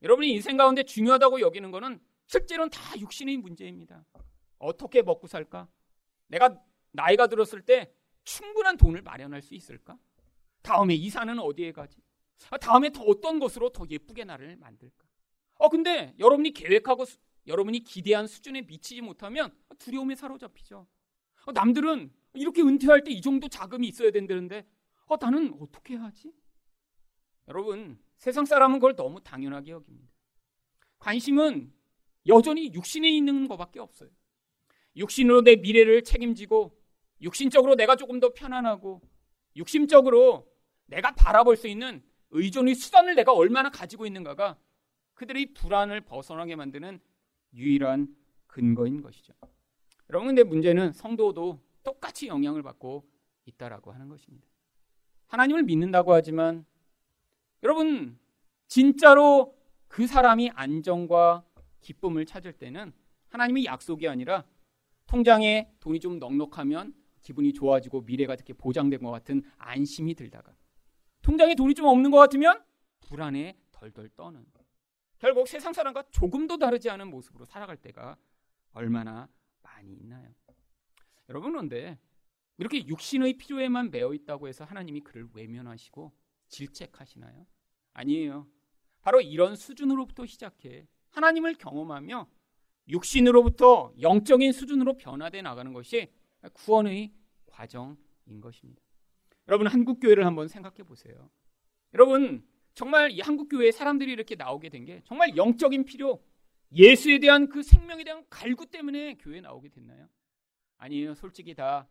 여러분이 0.03 0.31
인생 0.33 0.57
가운데 0.57 0.83
중요하다고 0.83 1.40
여기는 1.40 1.70
것은 1.70 2.01
실제로는 2.27 2.70
다 2.70 2.98
육신의 2.98 3.37
문제입니다. 3.38 4.05
어떻게 4.59 5.03
먹고 5.03 5.27
살까? 5.27 5.68
내가 6.29 6.57
나이가 6.92 7.27
들었을 7.27 7.62
때 7.62 7.92
충분한 8.25 8.77
돈을 8.77 9.03
마련할 9.03 9.42
수 9.42 9.55
있을까? 9.55 9.98
다음에 10.62 10.94
이사는 10.94 11.38
어디에 11.38 11.72
가지? 11.72 11.98
아, 12.51 12.59
다음에 12.59 12.90
더 12.90 13.03
어떤 13.03 13.38
것으로 13.38 13.70
더 13.70 13.85
예쁘게 13.88 14.25
나를 14.25 14.57
만들까? 14.57 15.07
어, 15.59 15.68
근데 15.68 16.14
여러분이 16.18 16.53
계획하고 16.53 17.05
수, 17.05 17.18
여러분이 17.46 17.81
기대한 17.81 18.27
수준에 18.27 18.62
미치지 18.62 19.01
못하면 19.01 19.55
두려움에 19.79 20.14
사로잡히죠. 20.14 20.87
어, 21.46 21.53
남들은 21.53 22.12
이렇게 22.35 22.62
은퇴할 22.62 23.05
때 23.05 23.11
이 23.12 23.21
정도 23.21 23.49
자금이 23.49 23.87
있어야 23.88 24.11
된다는데 24.11 24.66
어, 25.07 25.16
나는 25.21 25.55
어떻게 25.61 25.97
하지? 25.97 26.33
여러분, 27.49 27.99
세상 28.16 28.45
사람은 28.45 28.79
그걸 28.79 28.95
너무 28.97 29.21
당연하게 29.23 29.73
여깁니다. 29.73 30.09
관심은 30.99 31.73
여전히 32.29 32.73
육신에 32.73 33.11
있는 33.11 33.49
것밖에 33.49 33.81
없어요. 33.81 34.09
육신으로 34.97 35.42
내 35.42 35.57
미래를 35.57 36.03
책임지고 36.05 36.79
육신적으로 37.21 37.75
내가 37.75 37.97
조금 37.97 38.21
더 38.21 38.33
편안하고 38.33 39.01
육심적으로 39.57 40.49
내가 40.87 41.14
바라볼 41.14 41.57
수 41.57 41.66
있는 41.68 42.03
의존의 42.31 42.75
수단을 42.75 43.14
내가 43.14 43.33
얼마나 43.33 43.71
가지고 43.71 44.07
있는가가 44.07 44.57
그들의 45.14 45.53
불안을 45.55 46.03
벗어나게 46.03 46.57
만드는 46.57 47.01
유일한 47.55 48.14
근거인 48.47 49.03
것이죠. 49.03 49.35
여러분 50.11 50.29
근데 50.29 50.42
문제는 50.42 50.92
성도도 50.92 51.61
똑같이 51.83 52.27
영향을 52.27 52.62
받고 52.62 53.09
있다라고 53.47 53.92
하는 53.92 54.09
것입니다. 54.09 54.47
하나님을 55.27 55.62
믿는다고 55.64 56.12
하지만 56.12 56.64
여러분 57.62 58.18
진짜로 58.68 59.57
그 59.88 60.07
사람이 60.07 60.51
안정과 60.55 61.45
기쁨을 61.81 62.27
찾을 62.27 62.53
때는 62.53 62.92
하나님의 63.29 63.64
약속이 63.64 64.09
아니라 64.09 64.45
통장에 65.07 65.73
돈이 65.81 66.01
좀 66.01 66.18
넉넉하면 66.18 66.95
기분이 67.21 67.53
좋아지고 67.53 68.03
미래가 68.03 68.35
이렇게 68.35 68.53
보장된 68.53 69.03
것 69.03 69.11
같은 69.11 69.42
안심이 69.59 70.14
들다가 70.14 70.55
통장에 71.23 71.55
돈이 71.55 71.75
좀 71.75 71.87
없는 71.87 72.11
것 72.11 72.18
같으면 72.18 72.62
불안에 73.01 73.57
덜덜 73.71 74.09
떠는 74.11 74.45
결국 75.18 75.47
세상 75.47 75.73
사람과 75.73 76.03
조금도 76.11 76.59
다르지 76.59 76.90
않은 76.90 77.09
모습으로 77.09 77.45
살아갈 77.45 77.77
때가 77.77 78.16
얼마나 78.73 79.29
많이 79.62 79.92
있나요? 79.95 80.29
여러분 81.29 81.53
그런데 81.53 81.99
이렇게 82.59 82.87
육신의 82.87 83.35
필요에만 83.39 83.91
매어 83.91 84.15
있다고 84.15 84.49
해서 84.49 84.65
하나님이 84.65 85.01
그를 85.01 85.29
외면하시고 85.33 86.13
질책하시나요? 86.49 87.47
아니에요. 87.95 88.47
바로 89.01 89.21
이런 89.21 89.57
수준으로부터 89.57 90.27
시작해 90.27 90.87
하나님을 91.11 91.55
경험하며 91.55 92.29
육신으로부터 92.89 93.93
영적인 94.01 94.53
수준으로 94.53 94.97
변화돼 94.97 95.43
나가는 95.43 95.73
것이 95.73 96.13
구원의 96.53 97.13
과정인 97.47 98.41
것입니다. 98.41 98.83
여러분 99.49 99.67
한국 99.67 100.01
교회를 100.01 100.27
한번 100.27 100.49
생각해 100.49 100.83
보세요. 100.85 101.31
여러분 101.95 102.47
정말 102.75 103.11
이 103.11 103.21
한국 103.21 103.49
교회에 103.49 103.71
사람들이 103.71 104.13
이렇게 104.13 104.35
나오게 104.35 104.69
된 104.71 104.85
게 104.85 105.03
정말 105.05 105.37
영적인 105.37 105.85
필요, 105.85 106.23
예수에 106.75 107.19
대한 107.19 107.49
그 107.49 107.63
생명에 107.63 108.03
대한 108.05 108.25
갈구 108.31 108.67
때문에 108.67 109.15
교회에 109.15 109.41
나오게 109.41 109.69
됐나요? 109.69 110.09
아니에요. 110.83 111.14
솔직히 111.14 111.55
다 111.55 111.87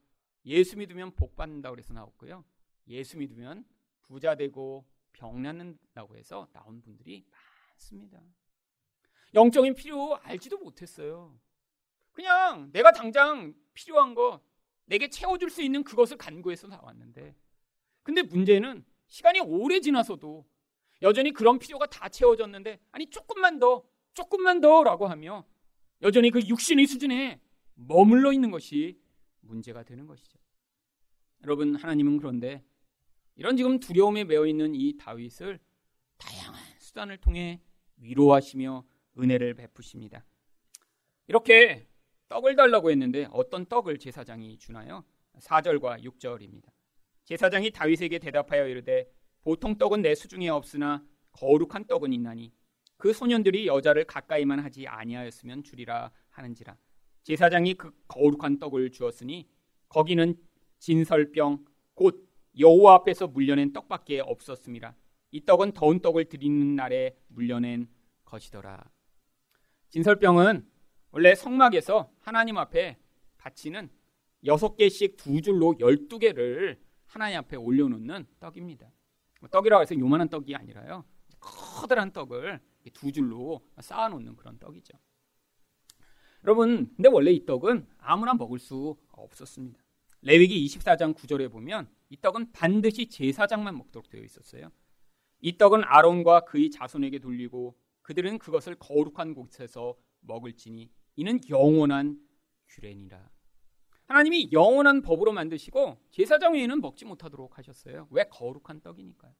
예수 0.45 0.77
믿으면 0.77 1.15
복 1.15 1.35
받는다 1.35 1.69
그래서 1.71 1.93
나왔고요. 1.93 2.43
예수 2.89 3.17
믿으면 3.17 3.65
부자 4.01 4.35
되고 4.35 4.85
병 5.13 5.41
낫는다고 5.41 6.17
해서 6.17 6.49
나온 6.51 6.81
분들이 6.81 7.25
많습니다. 7.69 8.21
영적인 9.33 9.75
필요 9.75 10.15
알지도 10.23 10.57
못했어요. 10.57 11.39
그냥 12.11 12.69
내가 12.73 12.91
당장 12.91 13.53
필요한 13.73 14.13
거 14.13 14.41
내게 14.85 15.09
채워줄 15.09 15.49
수 15.49 15.61
있는 15.61 15.83
그것을 15.85 16.17
간구해서 16.17 16.67
나왔는데 16.67 17.33
근데 18.03 18.23
문제는 18.23 18.83
시간이 19.07 19.39
오래 19.39 19.79
지나서도 19.79 20.45
여전히 21.01 21.31
그런 21.31 21.59
필요가 21.59 21.85
다 21.85 22.09
채워졌는데 22.09 22.81
아니 22.91 23.09
조금만 23.09 23.57
더 23.59 23.85
조금만 24.13 24.59
더라고 24.59 25.07
하며 25.07 25.45
여전히 26.01 26.29
그 26.29 26.41
육신의 26.45 26.87
수준에 26.87 27.39
머물러 27.87 28.31
있는 28.31 28.51
것이 28.51 28.99
문제가 29.41 29.83
되는 29.83 30.07
것이죠. 30.07 30.37
여러분 31.43 31.75
하나님은 31.75 32.17
그런데 32.17 32.63
이런 33.35 33.57
지금 33.57 33.79
두려움에 33.79 34.23
매여 34.23 34.45
있는 34.45 34.75
이 34.75 34.97
다윗을 34.97 35.59
다양한 36.17 36.61
수단을 36.79 37.17
통해 37.17 37.61
위로하시며 37.97 38.85
은혜를 39.17 39.55
베푸십니다. 39.55 40.25
이렇게 41.27 41.87
떡을 42.29 42.55
달라고 42.55 42.91
했는데 42.91 43.27
어떤 43.31 43.65
떡을 43.65 43.97
제사장이 43.97 44.57
주나요? 44.57 45.03
4절과 45.39 46.03
6절입니다. 46.03 46.69
제사장이 47.25 47.71
다윗에게 47.71 48.19
대답하여 48.19 48.67
이르되 48.67 49.11
보통 49.41 49.77
떡은 49.77 50.01
내 50.01 50.13
수중에 50.13 50.49
없으나 50.49 51.03
거룩한 51.31 51.85
떡은 51.87 52.13
있나니 52.13 52.53
그 52.97 53.13
소년들이 53.13 53.67
여자를 53.67 54.05
가까이만 54.05 54.59
하지 54.59 54.87
아니하였으면 54.87 55.63
주리라 55.63 56.11
하는지라 56.29 56.77
제사장이 57.23 57.75
그 57.75 57.91
거룩한 58.07 58.59
떡을 58.59 58.91
주었으니 58.91 59.47
거기는 59.89 60.35
진설병 60.79 61.65
곧 61.93 62.27
여호와 62.57 62.95
앞에서 62.95 63.27
물려낸 63.27 63.71
떡밖에 63.73 64.19
없었습니다. 64.19 64.95
이 65.31 65.45
떡은 65.45 65.73
더운 65.73 65.99
떡을 65.99 66.25
드리는 66.25 66.75
날에 66.75 67.15
물려낸 67.27 67.87
것이더라. 68.25 68.83
진설병은 69.89 70.67
원래 71.11 71.35
성막에서 71.35 72.11
하나님 72.19 72.57
앞에 72.57 72.97
바치는 73.37 73.89
여섯 74.45 74.75
개씩 74.75 75.17
두 75.17 75.41
줄로 75.41 75.75
열두 75.79 76.19
개를 76.19 76.81
하나님 77.05 77.39
앞에 77.39 77.57
올려놓는 77.57 78.25
떡입니다. 78.39 78.91
뭐 79.41 79.49
떡이라고 79.49 79.81
해서 79.81 79.97
요만한 79.97 80.29
떡이 80.29 80.55
아니라요. 80.55 81.03
커다란 81.39 82.11
떡을 82.11 82.59
두 82.93 83.11
줄로 83.11 83.61
쌓아놓는 83.79 84.35
그런 84.35 84.57
떡이죠. 84.59 84.97
여러분, 86.43 86.91
근데 86.95 87.07
원래 87.07 87.31
이 87.31 87.45
떡은 87.45 87.87
아무나 87.99 88.33
먹을 88.33 88.57
수 88.57 88.97
없었습니다. 89.11 89.79
레위기 90.23 90.65
24장 90.65 91.13
9절에 91.15 91.51
보면 91.51 91.87
이 92.09 92.17
떡은 92.19 92.51
반드시 92.51 93.07
제사장만 93.07 93.77
먹도록 93.77 94.09
되어 94.09 94.23
있었어요. 94.23 94.71
이 95.39 95.57
떡은 95.57 95.83
아론과 95.83 96.41
그의 96.41 96.71
자손에게 96.71 97.19
돌리고 97.19 97.75
그들은 98.01 98.39
그것을 98.39 98.75
거룩한 98.75 99.33
곳에서 99.33 99.95
먹을지니 100.21 100.89
이는 101.15 101.39
영원한 101.49 102.19
규례니라. 102.69 103.29
하나님이 104.05 104.49
영원한 104.51 105.01
법으로 105.01 105.31
만드시고 105.31 105.97
제사장 106.11 106.53
외에는 106.53 106.81
먹지 106.81 107.05
못하도록 107.05 107.57
하셨어요. 107.57 108.07
왜 108.11 108.25
거룩한 108.29 108.81
떡이니까요. 108.81 109.33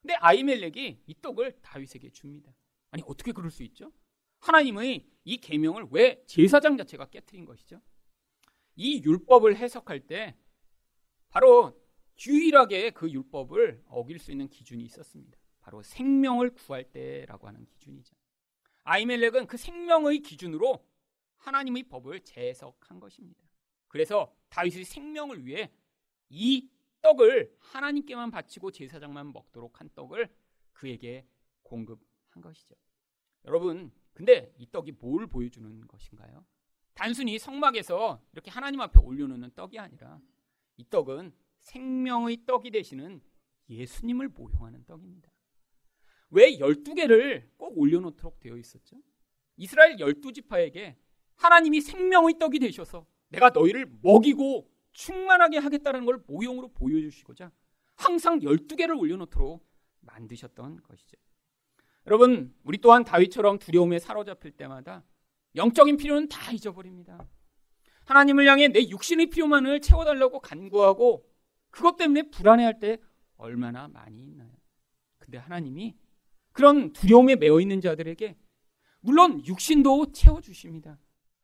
근데 0.00 0.14
아이멜렉이 0.14 1.02
이 1.06 1.14
떡을 1.20 1.58
다윗에게 1.60 2.10
줍니다. 2.10 2.54
아니 2.90 3.02
어떻게 3.06 3.32
그럴 3.32 3.50
수 3.50 3.62
있죠? 3.64 3.92
하나님의 4.40 5.06
이 5.24 5.36
계명을 5.38 5.88
왜 5.90 6.22
제사장 6.26 6.76
자체가 6.76 7.06
깨뜨린 7.06 7.44
것이죠? 7.44 7.80
이 8.76 9.02
율법을 9.02 9.56
해석할 9.56 10.00
때 10.06 10.36
바로 11.28 11.80
유일하게 12.26 12.90
그 12.90 13.10
율법을 13.10 13.84
어길 13.88 14.18
수 14.18 14.30
있는 14.30 14.48
기준이 14.48 14.84
있었습니다. 14.84 15.38
바로 15.60 15.82
생명을 15.82 16.50
구할 16.50 16.84
때라고 16.84 17.48
하는 17.48 17.66
기준이죠. 17.66 18.14
아이멜렉은 18.84 19.46
그 19.48 19.56
생명의 19.56 20.20
기준으로 20.20 20.86
하나님의 21.38 21.84
법을 21.84 22.20
재해석한 22.20 23.00
것입니다. 23.00 23.42
그래서 23.88 24.34
다윗의 24.48 24.84
생명을 24.84 25.44
위해 25.44 25.72
이 26.28 26.68
떡을 27.02 27.54
하나님께만 27.58 28.30
바치고 28.30 28.70
제사장만 28.70 29.32
먹도록 29.32 29.80
한 29.80 29.90
떡을 29.94 30.28
그에게 30.72 31.26
공급한 31.62 32.42
것이죠. 32.42 32.74
여러분, 33.44 33.92
근데 34.16 34.50
이 34.56 34.66
떡이 34.70 34.92
뭘 34.92 35.26
보여주는 35.26 35.86
것인가요? 35.86 36.42
단순히 36.94 37.38
성막에서 37.38 38.22
이렇게 38.32 38.50
하나님 38.50 38.80
앞에 38.80 38.98
올려놓는 38.98 39.50
떡이 39.54 39.78
아니라 39.78 40.18
이 40.78 40.88
떡은 40.88 41.34
생명의 41.58 42.46
떡이 42.46 42.70
되시는 42.70 43.20
예수님을 43.68 44.28
모형하는 44.28 44.86
떡입니다. 44.86 45.30
왜 46.30 46.56
12개를 46.56 47.50
꼭 47.58 47.76
올려놓도록 47.78 48.40
되어 48.40 48.56
있었죠? 48.56 48.96
이스라엘 49.58 49.96
12지파에게 49.96 50.96
하나님이 51.34 51.82
생명의 51.82 52.38
떡이 52.38 52.58
되셔서 52.58 53.06
내가 53.28 53.50
너희를 53.50 53.98
먹이고 54.00 54.72
충만하게 54.92 55.58
하겠다는 55.58 56.06
걸 56.06 56.24
모형으로 56.26 56.68
보여주시고자 56.68 57.52
항상 57.96 58.38
12개를 58.38 58.98
올려놓도록 58.98 59.62
만드셨던 60.00 60.84
것이죠. 60.84 61.18
여러분, 62.06 62.54
우리 62.62 62.78
또한 62.78 63.04
다윗처럼 63.04 63.58
두려움에 63.58 63.98
사로잡힐 63.98 64.52
때마다 64.52 65.04
영적인 65.56 65.96
필요는 65.96 66.28
다 66.28 66.52
잊어버립니다. 66.52 67.26
하나님을 68.04 68.46
향해 68.46 68.68
내 68.68 68.88
육신의 68.88 69.26
필요만을 69.30 69.80
채워달라고 69.80 70.40
간구하고 70.40 71.28
그것 71.70 71.96
때문에 71.96 72.30
불안해할 72.30 72.78
때 72.78 72.98
얼마나 73.36 73.88
많이 73.88 74.22
있나요? 74.22 74.52
근데 75.18 75.38
하나님이 75.38 75.96
그런 76.52 76.92
두려움에 76.92 77.36
매여 77.36 77.60
있는 77.60 77.80
자들에게 77.80 78.36
물론 79.00 79.44
육신도 79.44 80.12
채워주십니다. 80.12 80.98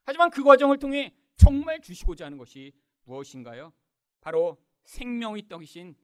하지만 0.04 0.30
그 0.30 0.42
과정을 0.42 0.78
통해 0.78 1.14
정말 1.36 1.80
주시고자 1.80 2.26
하는 2.26 2.38
것이 2.38 2.72
무엇인가요? 3.04 3.72
바로 4.20 4.56
생명의 4.84 5.48
떡이신 5.48 5.96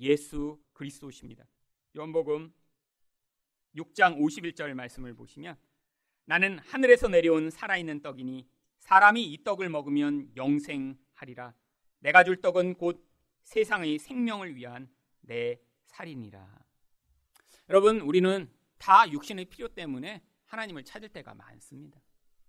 예수 0.00 0.58
그리스도십니다. 0.72 1.46
요한복음 1.96 2.52
6장 3.76 4.18
51절 4.18 4.74
말씀을 4.74 5.14
보시면 5.14 5.56
나는 6.24 6.58
하늘에서 6.58 7.08
내려온 7.08 7.50
살아있는 7.50 8.02
떡이니 8.02 8.48
사람이 8.78 9.24
이 9.24 9.44
떡을 9.44 9.68
먹으면 9.68 10.30
영생하리라. 10.36 11.54
내가 12.00 12.24
줄 12.24 12.40
떡은 12.40 12.74
곧 12.74 13.04
세상의 13.42 13.98
생명을 13.98 14.56
위한 14.56 14.88
내 15.20 15.60
살이니라. 15.84 16.64
여러분, 17.68 18.00
우리는 18.00 18.50
다 18.78 19.10
육신의 19.10 19.46
필요 19.46 19.68
때문에 19.68 20.22
하나님을 20.46 20.84
찾을 20.84 21.08
때가 21.08 21.34
많습니다. 21.34 22.00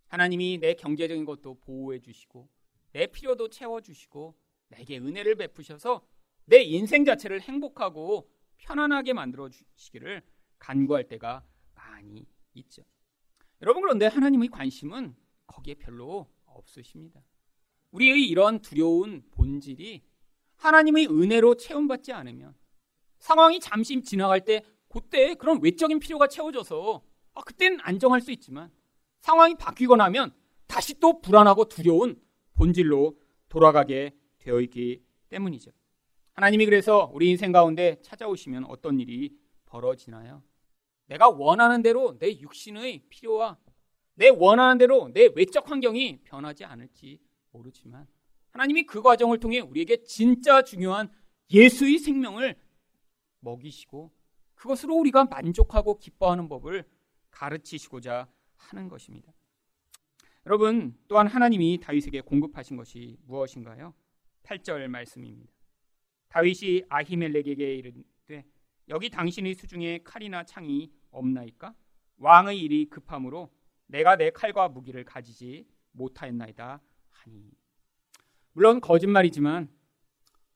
하나님이 0.08 0.60
내 0.60 0.74
경제적인 0.74 1.26
것도 1.26 1.60
보호해 1.60 2.00
주시고 2.00 2.48
내 2.92 3.08
필요도 3.08 3.50
채워 3.50 3.82
주시고 3.82 4.38
내게 4.70 4.98
은혜를 4.98 5.36
베푸셔서 5.36 6.08
내 6.46 6.62
인생 6.62 7.04
자체를 7.04 7.42
행복하고 7.42 8.30
편안하게 8.58 9.14
만들어 9.14 9.50
주시기를 9.50 10.24
간구할 10.60 11.08
때가 11.08 11.44
많이 11.76 12.26
있죠. 12.54 12.84
여러분 13.62 13.82
그런데 13.82 14.06
하나님의 14.08 14.50
관심은 14.50 15.16
거기에 15.48 15.76
별로 15.76 16.28
없으십니다. 16.46 17.22
우리의 17.92 18.28
이런 18.28 18.60
두려운 18.62 19.24
본질이 19.32 20.04
하나님의 20.58 21.08
은혜로 21.08 21.56
체험받지 21.56 22.12
않으면 22.14 22.56
상황이 23.20 23.60
잠시 23.60 24.02
지나갈 24.02 24.44
때 24.46 24.64
그때 24.90 25.36
그런 25.36 25.62
외적인 25.62 26.00
필요가 26.00 26.28
채워져서 26.28 27.02
아, 27.34 27.42
그때는 27.42 27.80
안정할 27.82 28.22
수 28.22 28.32
있지만 28.32 28.72
상황이 29.20 29.56
바뀌고 29.56 29.96
나면 29.96 30.34
다시 30.68 31.00
또 31.00 31.22
불안하고 31.22 31.66
두려운 31.66 32.20
본질로 32.54 33.18
돌아가게 33.50 34.16
되어 34.40 34.60
있기 34.62 35.04
때문이죠. 35.30 35.72
하나님이 36.34 36.66
그래서 36.66 37.10
우리 37.14 37.30
인생 37.30 37.52
가운데 37.52 38.00
찾아오시면 38.02 38.66
어떤 38.66 39.00
일이 39.00 39.36
벌어지나요? 39.68 40.44
내가 41.06 41.30
원하는 41.30 41.82
대로 41.82 42.18
내 42.18 42.38
육신의 42.40 43.04
필요와 43.10 43.58
내 44.16 44.30
원하는 44.30 44.78
대로 44.78 45.10
내 45.14 45.30
외적 45.36 45.70
환경이 45.70 46.22
변하지 46.24 46.66
않을지 46.66 47.20
모르지만 47.52 48.08
하나님이 48.50 48.86
그 48.86 49.02
과정을 49.02 49.40
통해 49.40 49.60
우리에게 49.60 50.04
진짜 50.04 50.64
중요한 50.64 51.12
예수의 51.52 52.00
생명을 52.00 52.60
먹이시고 53.40 54.12
그것으로 54.56 54.96
우리가 54.96 55.26
만족하고 55.26 56.00
기뻐하는 56.00 56.50
법을 56.50 56.84
가르치시고자 57.30 58.28
하는 58.56 58.90
것입니다. 58.90 59.32
여러분, 60.48 60.98
또한 61.08 61.28
하나님이 61.28 61.80
다윗에게 61.82 62.22
공급하신 62.22 62.78
것이 62.78 63.18
무엇인가요? 63.26 63.94
8절 64.44 64.88
말씀입니다. 64.88 65.52
다윗이 66.30 66.84
아히멜렉에게 66.90 67.78
여기 68.90 69.10
당신의 69.10 69.56
수중에 69.56 70.00
칼이나 70.04 70.44
창이 70.44 70.92
없나이까? 71.12 71.76
왕의 72.18 72.60
일이 72.60 72.86
급함으로 72.90 73.52
내가 73.88 74.16
내 74.16 74.32
칼과 74.32 74.70
무기를 74.70 75.04
가지지 75.04 75.68
못하였나이다 75.92 76.82
하니. 77.10 77.52
물론 78.54 78.82
거짓말이지만 78.82 79.70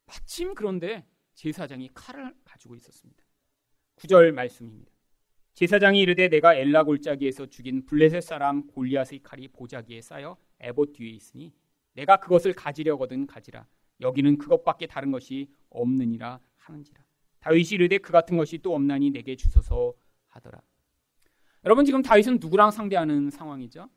마침 0.05 0.53
그런데 0.55 1.05
제사장이 1.33 1.89
칼을 1.93 2.33
가지고 2.43 2.75
있었습니다. 2.75 3.23
9절 3.97 4.31
말씀입니다. 4.31 4.91
제사장이 5.53 5.99
이르되 5.99 6.29
내가 6.29 6.55
엘라 6.55 6.83
골짜기에서 6.83 7.47
죽인 7.47 7.85
블레셋 7.85 8.23
사람 8.23 8.65
골리앗의 8.67 9.21
칼이 9.21 9.47
보자기에 9.49 10.01
쌓여 10.01 10.37
에봇 10.59 10.93
뒤에 10.93 11.09
있으니 11.09 11.53
내가 11.93 12.17
그것을 12.17 12.53
가지려거든 12.53 13.27
가지라 13.27 13.67
여기는 13.99 14.37
그것밖에 14.37 14.87
다른 14.87 15.11
것이 15.11 15.51
없느니라 15.69 16.39
하는지라 16.55 17.03
다윗이 17.41 17.69
이르되 17.71 17.97
그 17.97 18.11
같은 18.11 18.37
것이 18.37 18.57
또 18.59 18.73
없나니 18.73 19.11
내게 19.11 19.35
주소서 19.35 19.93
하더라 20.27 20.61
여러분 21.65 21.85
지금 21.85 22.01
다윗은 22.01 22.39
누구랑 22.39 22.71
상대하는 22.71 23.29
상황이죠? 23.29 23.89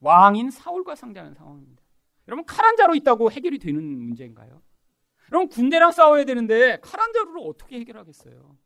왕인 0.00 0.50
사울과 0.50 0.96
상대하는 0.96 1.32
상황입니다. 1.34 1.82
여러분 2.28 2.44
칼 2.44 2.64
한 2.64 2.76
자로 2.76 2.94
있다고 2.94 3.30
해결이 3.30 3.58
되는 3.58 3.82
문제인가요? 3.82 4.62
여러분 5.32 5.48
군대랑 5.48 5.92
싸워야 5.92 6.24
되는데 6.24 6.78
칼 6.82 7.00
한 7.00 7.12
자루로 7.12 7.42
어떻게 7.44 7.78
해결하겠어요? 7.80 8.56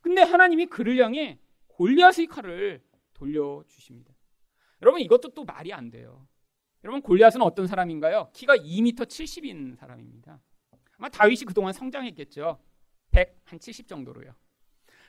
근데 0.00 0.22
하나님이 0.22 0.66
그를 0.66 0.98
향해 1.02 1.38
골리앗의 1.68 2.26
칼을 2.26 2.82
돌려 3.14 3.62
주십니다. 3.68 4.12
여러분 4.80 5.00
이것도 5.00 5.30
또 5.30 5.44
말이 5.44 5.72
안 5.72 5.90
돼요. 5.90 6.26
여러분 6.84 7.00
골리앗은 7.02 7.40
어떤 7.42 7.66
사람인가요? 7.66 8.30
키가 8.32 8.56
2m 8.56 8.96
70인 8.96 9.76
사람입니다. 9.76 10.40
아마 10.98 11.08
다윗이 11.08 11.44
그동안 11.46 11.72
성장했겠죠. 11.72 12.58
100한 13.12 13.60
70 13.60 13.88
정도로요. 13.88 14.34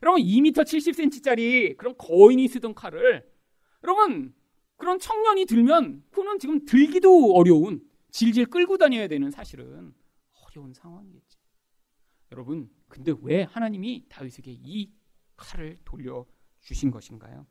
여러분 0.02 0.22
2m 0.22 0.54
70cm짜리 0.54 1.78
그런 1.78 1.96
거인이 1.98 2.48
쓰던 2.48 2.76
칼을 2.76 3.28
여러분 3.84 4.34
그런 4.76 5.00
청년이 5.00 5.46
들면 5.46 6.04
그는 6.12 6.40
지금 6.40 6.66
들기도 6.66 7.34
어려운 7.36 7.82
질질 8.12 8.48
끌고 8.48 8.78
다녀야 8.78 9.08
되는 9.08 9.32
사실은 9.32 9.94
어려운 10.46 10.74
상황이겠죠. 10.74 11.40
여러분 12.32 12.70
근데 12.88 13.14
왜 13.22 13.44
하나님이 13.44 14.06
다윗에게 14.10 14.52
이 14.52 14.92
칼을 15.36 15.78
돌려 15.86 16.26
주신 16.62 16.92
것인가요? 16.92 17.48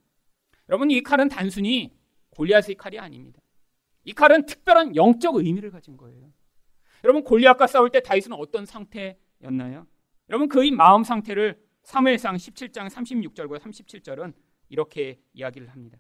여러분 0.69 0.91
이 0.91 1.03
칼은 1.03 1.29
단순히 1.29 1.97
골리앗의 2.31 2.77
칼이 2.77 2.99
아닙니다. 2.99 3.41
이 4.05 4.12
칼은 4.12 4.47
특별한 4.47 4.97
영적 4.97 5.37
의미를 5.37 5.71
가진 5.71 5.97
거예요. 5.97 6.33
여러분 7.05 7.25
골리앗과 7.25 7.67
싸울 7.67 7.91
때 7.91 8.01
다윗은 8.01 8.33
어떤 8.33 8.67
상태였나요? 8.67 9.87
여러분 10.33 10.49
그의 10.49 10.71
마음 10.71 11.05
상태를 11.05 11.61
사무엘상 11.83 12.37
17장 12.37 12.88
36절과 12.88 13.59
37절은 13.59 14.33
이렇게 14.71 15.21
이야기를 15.35 15.68
합니다. 15.68 15.99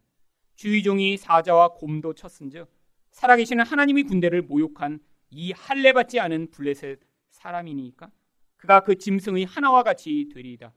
주의 0.54 0.82
종이 0.82 1.18
사자와 1.18 1.74
곰도 1.74 2.14
쳤은즉 2.14 2.66
살아계시는 3.10 3.62
하나님의 3.62 4.04
군대를 4.04 4.40
모욕한 4.40 5.00
이 5.28 5.52
할례 5.52 5.92
받지 5.92 6.18
않은 6.18 6.50
블레셋 6.50 7.00
사람이니까 7.28 8.10
그가 8.56 8.80
그 8.80 8.96
짐승의 8.96 9.44
하나와 9.44 9.82
같이 9.82 10.30
되리이다. 10.32 10.72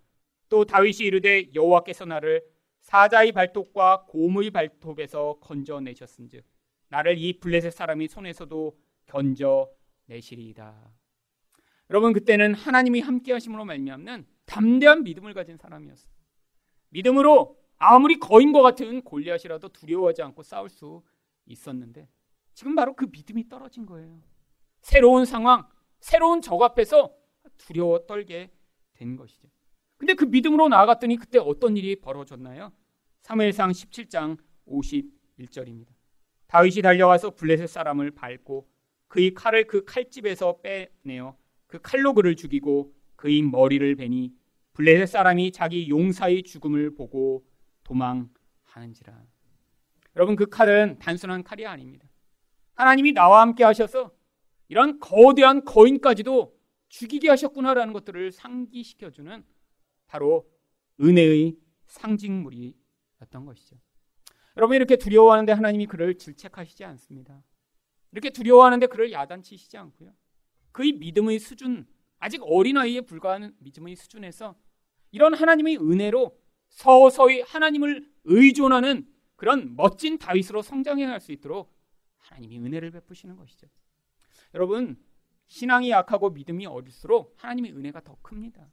또 0.50 0.66
다윗이 0.66 1.08
이르되 1.08 1.54
여호와께서 1.56 2.04
나를 2.04 2.44
사자의 2.82 3.32
발톱과 3.32 4.04
곰의 4.10 4.52
발톱에서 4.52 5.38
건져내셨은즉 5.40 6.44
나를 6.90 7.18
이 7.18 7.40
블레셋 7.40 7.72
사람이 7.72 8.10
손에서도 8.10 8.78
건져내시리이다. 9.08 11.05
여러분 11.90 12.14
그때는 12.14 12.54
하나님이 12.54 13.02
함께 13.02 13.34
하심으로 13.34 13.66
말미암는 13.66 14.26
담대한 14.46 15.04
믿음을 15.04 15.34
가진 15.34 15.58
사람이었어요. 15.58 16.12
믿음으로 16.90 17.58
아무리 17.78 18.20
거인과 18.20 18.62
같은 18.62 19.02
골리앗이라도 19.02 19.70
두려워하지 19.70 20.22
않고 20.24 20.44
싸울 20.44 20.70
수 20.70 21.04
있었는데 21.46 22.08
지금 22.54 22.76
바로 22.76 22.96
그 22.96 23.08
믿음이 23.12 23.50
떨어진 23.50 23.86
거예요. 23.86 24.22
새로운 24.82 25.26
상황, 25.26 25.68
새로운 26.00 26.42
적 26.42 26.62
앞에서 26.62 27.14
두려워 27.58 28.06
떨게 28.06 28.52
된 28.94 29.16
것이죠. 29.16 29.48
근데 29.98 30.14
그 30.14 30.26
믿음으로 30.26 30.70
나아갔더니 30.70 31.18
그때 31.18 31.38
어떤 31.40 31.78
일이 31.78 32.00
벌어졌나요? 32.00 32.72
사무엘상 33.22 33.72
17장 33.72 34.38
51절입니다. 34.68 35.88
다윗이 36.48 36.82
달려와서 36.82 37.32
블레셋 37.32 37.68
사람을 37.70 38.12
밟고 38.12 38.70
그의 39.08 39.34
칼을 39.34 39.68
그 39.68 39.84
칼집에서 39.84 40.60
빼내어 40.62 41.38
그 41.68 41.80
칼로 41.82 42.14
그를 42.14 42.36
죽이고 42.36 42.94
그의 43.16 43.42
머리를 43.42 43.96
베니 43.96 44.34
블레셋 44.74 45.08
사람이 45.10 45.52
자기 45.52 45.90
용사의 45.90 46.44
죽음을 46.44 46.96
보고 46.96 47.46
도망하는지라. 47.84 49.24
여러분 50.16 50.36
그 50.36 50.46
칼은 50.48 51.00
단순한 51.00 51.44
칼이 51.44 51.66
아닙니다. 51.66 52.08
하나님이 52.76 53.14
나와 53.14 53.42
함께 53.42 53.64
하셔서 53.64 54.12
이런 54.68 55.00
거대한 55.00 55.64
거인까지도 55.64 56.56
죽이게 56.90 57.30
하셨구나라는 57.30 57.94
것들을 57.94 58.32
상기시켜주는 58.32 59.44
바로 60.08 60.50
은혜의 61.02 61.58
상징물이었던 61.88 63.46
것이죠. 63.46 63.78
여러분 64.58 64.76
이렇게 64.76 64.96
두려워하는데 64.96 65.52
하나님이 65.52 65.86
그를 65.86 66.18
질책하시지 66.18 66.84
않습니다. 66.86 67.44
이렇게 68.12 68.30
두려워하는데 68.30 68.88
그를 68.88 69.12
야단치시지 69.12 69.78
않고요. 69.78 70.14
그의 70.76 70.92
믿음의 70.92 71.40
수준, 71.40 71.88
아직 72.20 72.42
어린아이에 72.44 73.02
불과한 73.02 73.56
믿음의 73.60 73.96
수준에서 73.96 74.56
이런 75.12 75.34
하나님의 75.34 75.78
은혜로 75.78 76.38
서서히 76.68 77.40
하나님을 77.40 78.06
의존하는 78.26 79.08
그런 79.38 79.78
멋진 79.78 80.18
다윗으로 80.18 80.62
성장해 80.62 81.06
갈 81.06 81.22
수 81.22 81.32
있도록 81.32 81.74
하나님이 82.18 82.60
은혜를 82.60 82.92
베푸시는 82.92 83.38
것이죠. 83.38 83.68
여러분, 84.54 85.02
신앙이 85.48 85.92
약하고 85.92 86.32
믿음이 86.32 86.66
어릴수록 86.66 87.34
하나님의 87.38 87.72
은혜가 87.72 88.02
더 88.02 88.18
큽니다. 88.22 88.70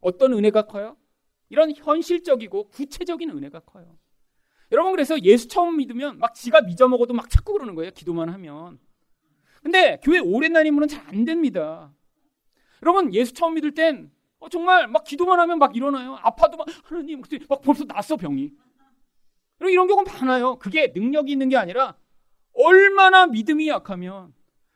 어떤 0.00 0.32
은혜가 0.32 0.62
커요? 0.62 0.96
이런 1.50 1.72
현실적이고 1.72 2.70
구체적인 2.70 3.30
은혜가 3.30 3.60
커요. 3.60 3.96
여러분 4.72 4.90
그래서 4.90 5.20
예수 5.20 5.46
처음 5.46 5.76
믿으면 5.76 6.18
막 6.18 6.34
지가 6.34 6.62
믿어먹어도 6.62 7.14
막 7.14 7.30
찾고 7.30 7.52
그러는 7.52 7.76
거예요. 7.76 7.92
기도만 7.92 8.28
하면. 8.28 8.80
근데 9.64 9.98
교회 10.02 10.18
오랜 10.18 10.52
다니면 10.52 10.86
잘 10.88 11.04
안 11.08 11.24
됩니다. 11.24 11.92
여러분 12.82 13.12
예수 13.14 13.32
처음 13.32 13.54
믿을 13.54 13.72
땐 13.72 14.12
어, 14.38 14.48
정말 14.48 14.86
막 14.88 15.04
기도만 15.04 15.40
하면 15.40 15.58
막 15.58 15.74
일어나요. 15.74 16.16
아파도 16.22 16.56
막 16.58 16.66
하나님 16.84 17.22
막 17.48 17.62
벌써 17.62 17.84
났어 17.84 18.16
병이. 18.16 18.52
이런 19.60 19.86
경우 19.86 20.04
많아요. 20.04 20.56
그게 20.56 20.92
능력이 20.94 21.32
있는 21.32 21.48
게 21.48 21.56
아니라 21.56 21.96
얼마나 22.52 23.26
믿음이 23.26 23.68
약하면 23.68 24.34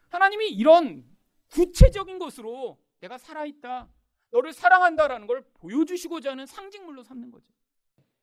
하나님이 0.09 0.49
이런 0.49 1.05
구체적인 1.53 2.19
것으로 2.19 2.79
내가 3.01 3.19
살아있다, 3.19 3.89
너를 4.31 4.53
사랑한다라는 4.53 5.27
걸 5.27 5.45
보여주시고자 5.55 6.31
하는 6.31 6.47
상징물로 6.47 7.03
삼는 7.03 7.31
거죠. 7.31 7.47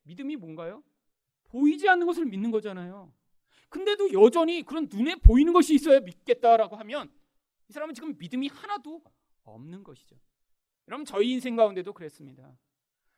믿음이 0.04 0.36
뭔가요? 0.38 0.84
보이지 1.46 1.88
않는 1.90 2.08
것을 2.08 2.26
믿는 2.26 2.50
거잖아요. 2.52 3.12
근데도 3.76 4.14
여전히 4.14 4.64
그런 4.64 4.88
눈에 4.90 5.16
보이는 5.16 5.52
것이 5.52 5.76
있어야 5.76 6.00
믿겠다라고 6.00 6.78
하면 6.78 7.12
이 7.68 7.74
사람은 7.74 7.94
지금 7.94 8.18
믿음이 8.18 8.48
하나도 8.48 9.04
없는 9.44 9.84
것이죠. 9.84 10.16
여러분 10.88 11.04
저희 11.04 11.32
인생 11.32 11.58
가운데도 11.58 11.92
그랬습니다. 11.92 12.58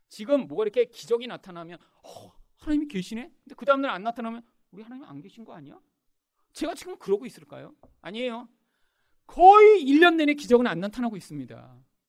지금 0.09 0.47
뭐가 0.47 0.63
이렇게 0.63 0.85
기적이 0.85 1.27
나타나면 1.27 1.77
어, 2.01 2.33
하나님이 2.57 2.87
계시네? 2.87 3.31
근데 3.43 3.55
그 3.55 3.67
다음날 3.67 3.91
안 3.91 4.01
나타나면 4.01 4.41
우리 4.71 4.81
하나님 4.81 5.03
안 5.03 5.21
계신 5.21 5.45
거 5.45 5.53
아니야? 5.53 5.79
제가 6.53 6.73
지금 6.73 6.97
그러고 6.97 7.27
있을까요? 7.27 7.75
아니에요. 8.01 8.49
거의 9.27 9.85
1년 9.85 10.15
내내 10.15 10.33
기적은 10.33 10.65
안 10.65 10.79
나타나고 10.79 11.17
있습니다. 11.17 11.55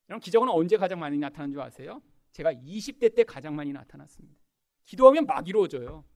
여러분 0.08 0.20
기적은 0.22 0.48
언제 0.48 0.78
가장 0.78 1.00
많이 1.00 1.18
나타난 1.18 1.50
줄 1.50 1.60
아세요? 1.60 2.00
제가 2.32 2.54
20대 2.54 3.14
때 3.14 3.24
가장 3.24 3.54
많이 3.54 3.74
나타났습니다. 3.74 4.40
기도하면 4.86 5.26
막 5.26 5.46
이루어져요. 5.46 6.06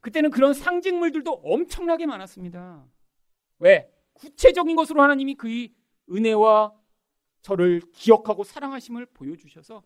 그때는 0.00 0.30
그런 0.30 0.54
상징물들도 0.54 1.32
엄청나게 1.32 2.06
많았습니다. 2.06 2.86
왜? 3.58 3.92
구체적인 4.14 4.76
것으로 4.76 5.02
하나님이 5.02 5.34
그의 5.34 5.74
은혜와 6.10 6.74
저를 7.42 7.80
기억하고 7.92 8.44
사랑하심을 8.44 9.06
보여주셔서 9.06 9.82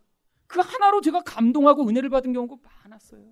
그 0.47 0.61
하나로 0.61 1.01
제가 1.01 1.23
감동하고 1.23 1.89
은혜를 1.89 2.11
받은 2.11 2.33
경우가 2.33 2.57
많았어요. 2.85 3.25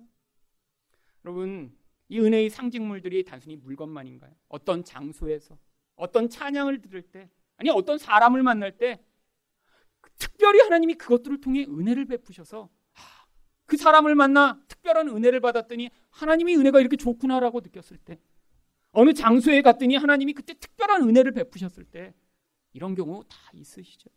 여러분, 1.25 1.75
이 2.07 2.19
은혜의 2.19 2.49
상징물들이 2.49 3.23
단순히 3.23 3.55
물건만인가요? 3.57 4.33
어떤 4.47 4.83
장소에서, 4.83 5.57
어떤 5.95 6.29
찬양을 6.29 6.81
들을 6.81 7.01
때, 7.01 7.29
아니 7.57 7.69
어떤 7.69 7.97
사람을 7.97 8.41
만날 8.41 8.77
때 8.77 9.03
특별히 10.17 10.59
하나님이 10.59 10.95
그것들을 10.95 11.41
통해 11.41 11.65
은혜를 11.65 12.05
베푸셔서 12.05 12.69
그 13.69 13.77
사람을 13.77 14.15
만나 14.15 14.59
특별한 14.67 15.09
은혜를 15.09 15.41
받았더니 15.41 15.91
하나님이 16.09 16.55
은혜가 16.55 16.79
이렇게 16.79 16.97
좋구나라고 16.97 17.61
느꼈을 17.61 17.97
때 17.97 18.19
어느 18.91 19.13
장소에 19.13 19.61
갔더니 19.61 19.95
하나님이 19.95 20.33
그때 20.33 20.55
특별한 20.55 21.07
은혜를 21.07 21.33
베푸셨을 21.33 21.85
때 21.85 22.15
이런 22.73 22.95
경우 22.95 23.23
다 23.29 23.37
있으시죠. 23.53 24.09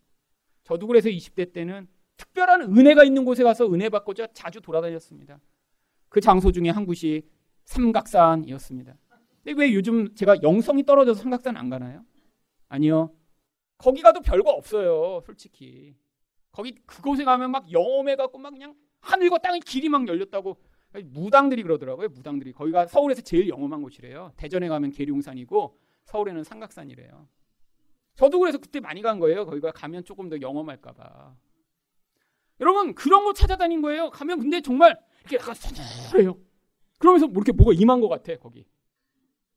저도 0.65 0.87
그래서 0.87 1.11
20대 1.11 1.53
때는 1.53 1.87
특별한 2.17 2.63
은혜가 2.63 3.05
있는 3.05 3.27
곳에 3.27 3.45
가서 3.45 3.71
은혜 3.71 3.91
받고자 3.91 4.29
자주 4.33 4.63
돌아다녔습니다. 4.63 5.39
그 6.09 6.23
장소 6.23 6.51
중에 6.51 6.71
한 6.71 6.87
곳이 6.87 7.29
삼각산이었습니다. 7.65 8.97
근데 9.45 9.61
왜 9.61 9.75
요즘 9.75 10.15
제가 10.15 10.37
영성이 10.43 10.83
떨어져서 10.85 11.21
삼각산 11.21 11.59
안 11.59 11.69
가나요? 11.69 12.07
아니요. 12.69 13.15
거기 13.77 14.01
가도 14.01 14.23
별거 14.23 14.51
없어요, 14.51 15.21
솔직히. 15.27 15.95
거기 16.53 16.75
그곳에 16.87 17.25
가면 17.25 17.51
막 17.51 17.71
영험해 17.71 18.17
갖고 18.17 18.39
막 18.39 18.51
그냥 18.51 18.75
하늘과 19.03 19.39
땅의 19.39 19.61
길이 19.61 19.89
막 19.89 20.07
열렸다고 20.09 20.57
무당들이 21.05 21.63
그러더라고요. 21.63 22.09
무당들이 22.09 22.53
거기가 22.53 22.87
서울에서 22.87 23.23
제일 23.23 23.49
영험한 23.49 23.83
곳이래요. 23.83 24.33
대전에 24.37 24.69
가면 24.69 24.93
계룡산이고 24.93 25.79
서울에는 26.05 26.45
삼각산이래요. 26.45 27.29
저도 28.15 28.39
그래서 28.39 28.59
그때 28.59 28.81
많이 28.81 29.01
간 29.03 29.19
거예요. 29.19 29.47
거기가 29.47 29.73
가면 29.73 30.05
조금 30.05 30.29
더 30.29 30.41
영험할까봐. 30.41 31.35
여러분 32.61 32.95
그런 32.95 33.25
거 33.25 33.33
찾아다닌 33.33 33.83
거예요. 33.83 34.11
가면 34.11 34.39
근데 34.39 34.61
정말 34.61 34.99
이렇게 35.21 35.37
약간 35.37 35.55
서늘해요. 35.55 36.39
그러면서 36.99 37.27
뭐 37.27 37.43
이렇게 37.43 37.53
뭐가 37.53 37.73
임한 37.75 38.01
것 38.01 38.09
같아 38.09 38.37
거기. 38.37 38.67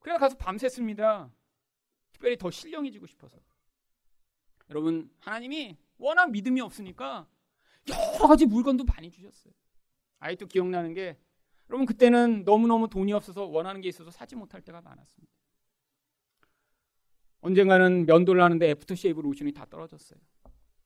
그래서 0.00 0.18
가서 0.18 0.36
밤샜습니다. 0.36 1.30
특별히 2.12 2.36
더 2.36 2.50
신령해지고 2.50 3.06
싶어서. 3.06 3.38
여러분 4.70 5.10
하나님이 5.20 5.76
워낙 5.98 6.30
믿음이 6.30 6.60
없으니까 6.60 7.28
여러 7.88 8.26
가지 8.28 8.46
물건도 8.46 8.84
많이 8.84 9.10
주셨어요. 9.10 9.52
아직도 10.18 10.46
기억나는 10.46 10.94
게 10.94 11.18
여러분 11.68 11.86
그때는 11.86 12.44
너무너무 12.44 12.88
돈이 12.88 13.12
없어서 13.12 13.44
원하는 13.44 13.80
게 13.80 13.88
있어서 13.88 14.10
사지 14.10 14.36
못할 14.36 14.60
때가 14.60 14.80
많았습니다. 14.80 15.32
언젠가는 17.40 18.06
면도를 18.06 18.42
하는데 18.42 18.68
애프터 18.70 18.94
쉐이브 18.94 19.20
로션이 19.20 19.52
다 19.52 19.66
떨어졌어요. 19.66 20.18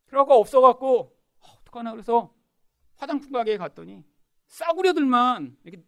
그러고 0.07 0.35
없어갖고 0.35 1.17
어, 1.41 1.47
어떡하나 1.61 1.93
그래서 1.93 2.35
화장품 2.97 3.33
가게에 3.33 3.57
갔더니 3.57 4.05
싸구려들만 4.49 5.57
이렇게 5.65 5.83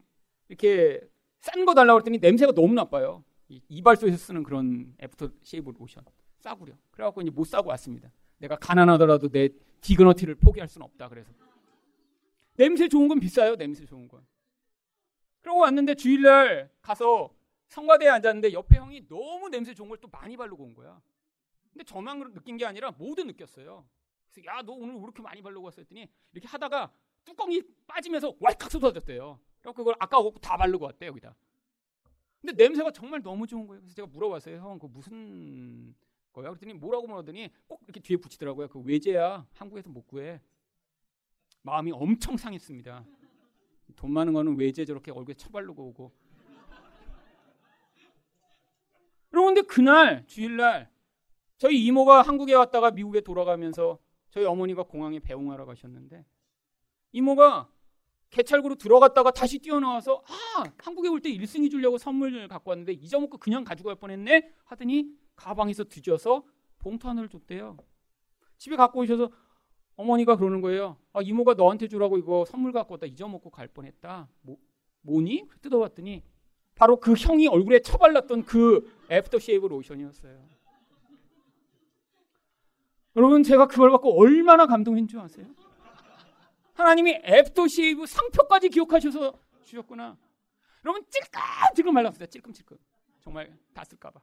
이렇게 0.49 1.01
싼 1.41 1.65
거 1.65 1.75
달라고 1.75 1.99
했더니 1.99 2.19
냄새가 2.19 2.53
너무 2.53 2.75
나빠요. 2.75 3.25
이발소에서 3.49 4.17
쓰는 4.17 4.43
그런 4.45 4.95
애프터 5.03 5.31
쉐이브 5.43 5.73
로션 5.79 6.05
싸구려. 6.39 6.75
그래갖고 6.91 7.21
이제 7.23 7.31
못 7.31 7.45
사고 7.45 7.71
왔습니다. 7.71 8.11
내가 8.43 8.57
가난하더라도 8.57 9.29
내 9.29 9.49
dignity를 9.81 10.35
포기할 10.35 10.69
수는 10.69 10.85
없다. 10.85 11.09
그래서 11.09 11.31
냄새 12.57 12.89
좋은 12.89 13.09
건 13.09 13.21
비싸요. 13.21 13.57
냄새 13.57 13.87
좋은 13.87 14.09
건. 14.09 14.27
그러고 15.41 15.61
왔는데 15.61 15.95
주일날 15.95 16.71
가서 16.83 17.31
성가대에 17.69 18.09
앉았는데 18.09 18.53
옆에 18.53 18.77
형이 18.77 19.09
너무 19.09 19.49
냄새 19.49 19.73
좋은 19.75 19.89
걸 19.89 19.99
또 20.01 20.09
많이 20.09 20.37
바르고 20.37 20.63
온 20.63 20.75
거야. 20.75 21.01
근데 21.73 21.85
저만 21.85 22.35
느낀 22.35 22.57
게 22.57 22.67
아니라 22.67 22.91
모두 22.91 23.25
느꼈어요. 23.25 23.87
그래서 24.33 24.47
야 24.47 24.63
너 24.63 24.73
오늘 24.73 24.95
왜 24.97 25.01
이렇게 25.03 25.23
많이 25.23 25.41
바르고 25.41 25.65
왔어 25.65 25.81
했더니 25.81 26.09
이렇게 26.33 26.49
하다가 26.49 26.93
뚜껑이 27.25 27.63
빠지면서 27.87 28.35
왈칵 28.41 28.71
쏟아졌대요. 28.71 29.39
그래서 29.61 29.73
그걸 29.75 29.95
아까 30.01 30.19
다 30.41 30.57
바르고 30.57 30.85
왔대 30.85 31.07
여기다. 31.07 31.35
근데 32.41 32.53
냄새가 32.65 32.91
정말 32.91 33.23
너무 33.23 33.47
좋은 33.47 33.67
거예요. 33.69 33.81
그래서 33.81 33.95
제가 33.95 34.09
물어봤어요. 34.09 34.57
형, 34.59 34.79
그 34.81 34.87
무슨 34.87 35.95
거야? 36.33 36.49
그랬더니 36.51 36.75
뭐라고 36.75 37.07
물었더니 37.07 37.51
꼭 37.67 37.83
이렇게 37.85 38.01
뒤에 38.01 38.17
붙이더라고요. 38.17 38.69
그 38.69 38.81
외제야. 38.81 39.47
한국에서 39.55 39.91
못 39.91 40.07
구해. 40.07 40.41
마음이 41.63 41.93
엄청 41.93 42.37
상했습니다. 42.37 43.05
돈 43.97 44.11
많은 44.13 44.33
거는 44.33 44.59
외제 44.59 44.85
저렇게 44.85 45.11
얼굴에 45.11 45.35
처바르고 45.35 45.83
오고. 45.89 46.13
근데 49.53 49.61
그날 49.67 50.27
주일날 50.27 50.91
저희 51.59 51.85
이모가 51.85 52.23
한국에 52.23 52.55
왔다가 52.55 52.91
미국에 52.91 53.21
돌아가면서 53.21 53.99
저희 54.31 54.47
어머니가 54.47 54.85
공항에 54.85 55.19
배웅하러 55.21 55.67
가셨는데 55.67 56.25
이모가 57.13 57.71
개찰구로 58.31 58.77
들어갔다가 58.77 59.31
다시 59.31 59.59
뛰어나와서 59.59 60.25
아 60.27 60.65
한국에 60.79 61.11
올때 61.11 61.31
1승이 61.31 61.71
주려고 61.71 61.99
선물을 61.99 62.49
갖고 62.49 62.71
왔는데 62.71 62.95
잊어먹고 62.95 63.37
그냥 63.37 63.63
가지고 63.63 63.89
갈 63.89 63.97
뻔했네 63.97 64.55
하더니 64.65 65.15
가방에서 65.37 65.85
뒤져서 65.85 66.45
봉투 66.79 67.09
하나를 67.09 67.29
줬대요. 67.29 67.77
집에 68.59 68.77
갖고 68.77 69.01
오셔서 69.01 69.31
어머니가 69.97 70.37
그러는 70.37 70.61
거예요. 70.61 70.97
아 71.13 71.21
이모가 71.23 71.55
너한테 71.55 71.89
주라고 71.89 72.19
이거 72.19 72.45
선물 72.45 72.73
갖고 72.73 72.95
왔다 72.95 73.07
잊어먹고 73.07 73.51
갈 73.51 73.69
뻔했다. 73.69 74.29
뭐 74.43 74.57
뭐니? 75.03 75.49
뜯어봤더니 75.61 76.23
바로 76.75 76.99
그 76.99 77.15
형이 77.15 77.49
얼굴에 77.49 77.81
처발랐던 77.81 78.45
그 78.45 78.91
애프터 79.11 79.39
쉐이브 79.39 79.67
로션이었어요. 79.67 80.63
여러분 83.17 83.43
제가 83.43 83.67
그걸 83.67 83.91
갖고 83.91 84.19
얼마나 84.19 84.67
감동인 84.67 85.07
줄 85.07 85.21
아세요? 85.21 85.47
하나님이 86.75 87.21
애프터 87.25 87.69
쉐이브 87.69 88.07
상표까지 88.07 88.71
기억하셔서 88.71 89.35
주셨구나. 89.65 90.17
여러분 90.85 91.05
찔끔찔끔 91.11 91.95
발랐어요. 91.95 92.27
찔끔찔끔. 92.27 92.79
정말 93.21 93.57
다 93.75 93.85
쓸까봐. 93.85 94.21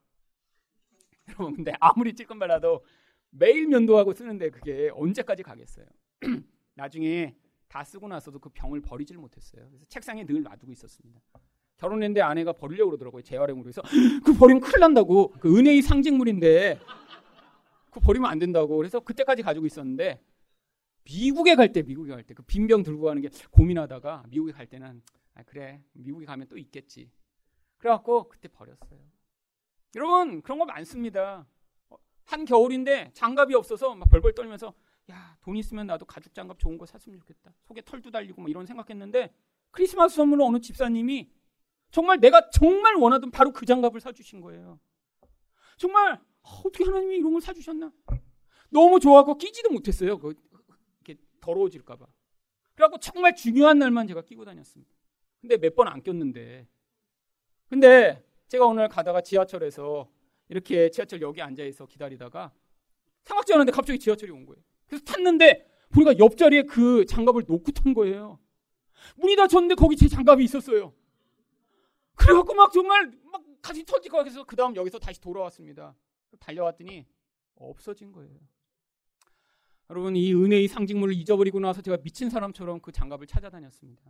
여러분 1.30 1.56
근데 1.58 1.74
아무리 1.80 2.14
찔끔 2.14 2.40
발라도 2.40 2.84
매일 3.32 3.68
면도하고 3.68 4.14
쓰는데 4.14 4.50
그게 4.50 4.90
언제까지 4.94 5.44
가겠어요? 5.44 5.86
나중에 6.76 7.36
다 7.68 7.84
쓰고 7.84 8.08
나서도 8.08 8.40
그 8.40 8.50
병을 8.50 8.82
버리질 8.82 9.18
못했어요. 9.18 9.68
그래서 9.68 9.86
책상에 9.88 10.26
늘 10.26 10.42
놔두고 10.44 10.72
있었습니다. 10.72 11.22
결혼했는데 11.78 12.22
아내가 12.22 12.52
버리려고 12.54 12.92
그러더라고요. 12.92 13.22
재활용으로 13.22 13.68
해서 13.70 13.82
그 14.26 14.34
버리면 14.34 14.62
큰일 14.62 14.80
난다고. 14.80 15.32
그 15.40 15.56
은혜의 15.58 15.82
상징물인데 15.84 16.80
그 17.92 18.00
버리면 18.00 18.30
안 18.30 18.40
된다고. 18.40 18.76
그래서 18.78 19.00
그때까지 19.00 19.44
가지고 19.44 19.66
있었는데 19.66 20.22
미국에 21.06 21.56
갈 21.56 21.72
때 21.72 21.82
미국에 21.84 22.12
갈 22.12 22.24
때 22.24 22.34
그 22.34 22.44
빈 22.44 22.68
병 22.68 22.84
들고 22.84 23.04
가는 23.06 23.22
게 23.22 23.30
고민하다가 23.52 24.26
미국에 24.30 24.52
갈 24.52 24.68
때는 24.68 25.02
아 25.36 25.44
그래 25.44 25.82
미국에 25.94 26.26
가면 26.26 26.48
또 26.48 26.58
있겠지. 26.58 27.12
그래갖고 27.78 28.28
그때 28.30 28.48
버렸어요. 28.48 29.00
여러분 29.96 30.42
그런 30.42 30.60
거 30.60 30.66
많습니다. 30.66 31.48
어, 31.90 31.98
한 32.26 32.46
겨울인데 32.46 33.12
장갑이 33.14 33.54
없어서 33.56 33.96
막 33.96 34.10
벌벌 34.10 34.34
떨면서 34.34 34.74
야 35.10 35.38
돈 35.42 35.56
있으면 35.58 35.88
나도 35.88 36.06
가죽 36.06 36.34
장갑 36.36 36.60
좋은 36.60 36.78
거 36.78 36.86
샀으면 36.86 37.18
좋겠다. 37.20 37.54
속에 37.64 37.82
털도 37.82 38.12
달리고 38.12 38.42
뭐 38.42 38.50
이런 38.50 38.66
생각했는데 38.66 39.34
크리스마스 39.72 40.16
선물로 40.18 40.46
어느 40.46 40.60
집사님이 40.60 41.32
정말 41.92 42.20
내가 42.20 42.50
정말 42.52 42.96
원하던 42.96 43.32
바로 43.32 43.52
그 43.52 43.66
장갑을 43.66 44.00
사주신 44.00 44.42
거예요. 44.42 44.80
정말 45.78 46.14
아, 46.14 46.50
어떻게 46.66 46.84
하나님이 46.84 47.18
이런 47.18 47.32
걸 47.32 47.42
사주셨나? 47.42 47.92
너무 48.70 49.00
좋아하고 49.00 49.38
끼지도 49.38 49.72
못했어요. 49.72 50.20
그, 50.20 50.36
이렇게 51.04 51.20
더러워질까봐. 51.42 52.06
그래갖고 52.76 53.00
정말 53.00 53.36
중요한 53.36 53.80
날만 53.80 54.06
제가 54.08 54.22
끼고 54.22 54.46
다녔습니다. 54.46 54.94
근데 55.42 55.58
몇 55.58 55.76
번 55.76 55.88
안 55.88 56.04
꼈는데. 56.04 56.68
근데 57.70 58.24
제가 58.50 58.66
오늘 58.66 58.90
가다가 58.90 59.22
지하철에서 59.22 60.10
이렇게 60.50 60.90
지하철 60.90 61.22
여기 61.22 61.42
앉아있어 61.42 61.86
기다리다가 61.86 62.52
생각지 63.24 63.54
않았는데 63.54 63.72
갑자기 63.72 64.00
지하철이 64.00 64.32
온 64.32 64.46
거예요. 64.46 64.62
그래서 64.88 65.06
탔는데 65.06 65.70
보니까 65.92 66.18
옆자리에 66.18 66.64
그 66.64 67.06
장갑을 67.06 67.44
놓고 67.48 67.72
탄 67.72 67.94
거예요. 67.94 68.40
문이 69.18 69.36
닫혔는데 69.36 69.76
거기 69.76 69.96
제 69.96 70.08
장갑이 70.08 70.44
있었어요. 70.44 70.94
그래갖고 72.16 72.54
막 72.56 72.74
정말 72.74 73.12
막 73.32 73.44
같이 73.62 73.86
터질 73.86 74.12
것 74.12 74.18
같아서 74.18 74.44
그 74.44 74.56
다음 74.56 74.76
여기서 74.76 74.98
다시 74.98 75.22
돌아왔습니다. 75.22 75.96
달려왔더니 76.40 77.06
없어진 77.56 78.12
거예요. 78.12 78.36
여러분 79.92 80.16
이 80.16 80.34
은혜의 80.34 80.68
상징물을 80.68 81.14
잊어버리고 81.14 81.60
나서 81.60 81.82
제가 81.82 81.98
미친 81.98 82.30
사람처럼 82.30 82.80
그 82.82 82.92
장갑을 82.92 83.28
찾아다녔습니다. 83.28 84.04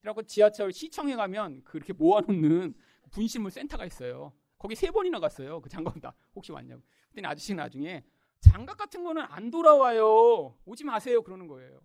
그래갖고 0.00 0.22
지하철 0.22 0.72
시청에 0.72 1.16
가면 1.16 1.64
그렇게 1.64 1.92
모아놓는 1.92 2.74
분실물 3.14 3.52
센터가 3.52 3.86
있어요. 3.86 4.32
거기 4.58 4.74
세 4.74 4.90
번이나 4.90 5.20
갔어요. 5.20 5.60
그 5.60 5.68
장갑 5.68 6.00
다 6.00 6.14
혹시 6.34 6.50
왔냐고. 6.50 6.82
그랬더니 7.10 7.26
아저씨 7.26 7.54
나중에 7.54 8.04
장갑 8.40 8.76
같은 8.76 9.04
거는 9.04 9.22
안 9.22 9.50
돌아와요. 9.50 10.58
오지 10.64 10.84
마세요. 10.84 11.22
그러는 11.22 11.46
거예요. 11.46 11.80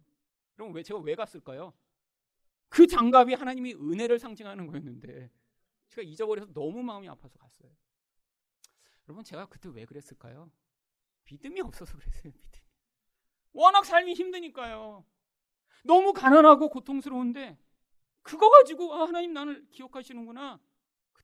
그럼 0.55 0.73
왜 0.73 0.81
제가 0.81 0.99
왜 0.99 1.15
갔을까요? 1.15 1.73
그 2.67 2.87
장갑이 2.87 3.33
하나님이 3.35 3.75
은혜를 3.75 4.19
상징하는 4.19 4.67
거였는데 4.67 5.29
제가 5.89 6.07
잊어버려서 6.07 6.51
너무 6.53 6.81
마음이 6.83 7.07
아파서 7.07 7.37
갔어요. 7.37 7.71
여러분 9.07 9.23
제가 9.23 9.47
그때 9.47 9.69
왜 9.69 9.85
그랬을까요? 9.85 10.51
믿음이 11.25 11.61
없어서 11.61 11.97
그랬어요. 11.97 12.31
믿음이. 12.33 12.65
워낙 13.53 13.85
삶이 13.85 14.13
힘드니까요. 14.13 15.05
너무 15.83 16.13
가난하고 16.13 16.69
고통스러운데 16.69 17.57
그거 18.21 18.49
가지고 18.49 18.95
아, 18.95 19.07
하나님 19.07 19.33
나를 19.33 19.67
기억하시는구나. 19.71 20.59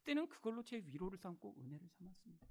그때는 0.06 0.28
그걸로 0.28 0.62
제 0.62 0.78
위로를 0.86 1.18
삼고 1.18 1.56
은혜를 1.60 1.89
삼았습니다. 1.89 2.47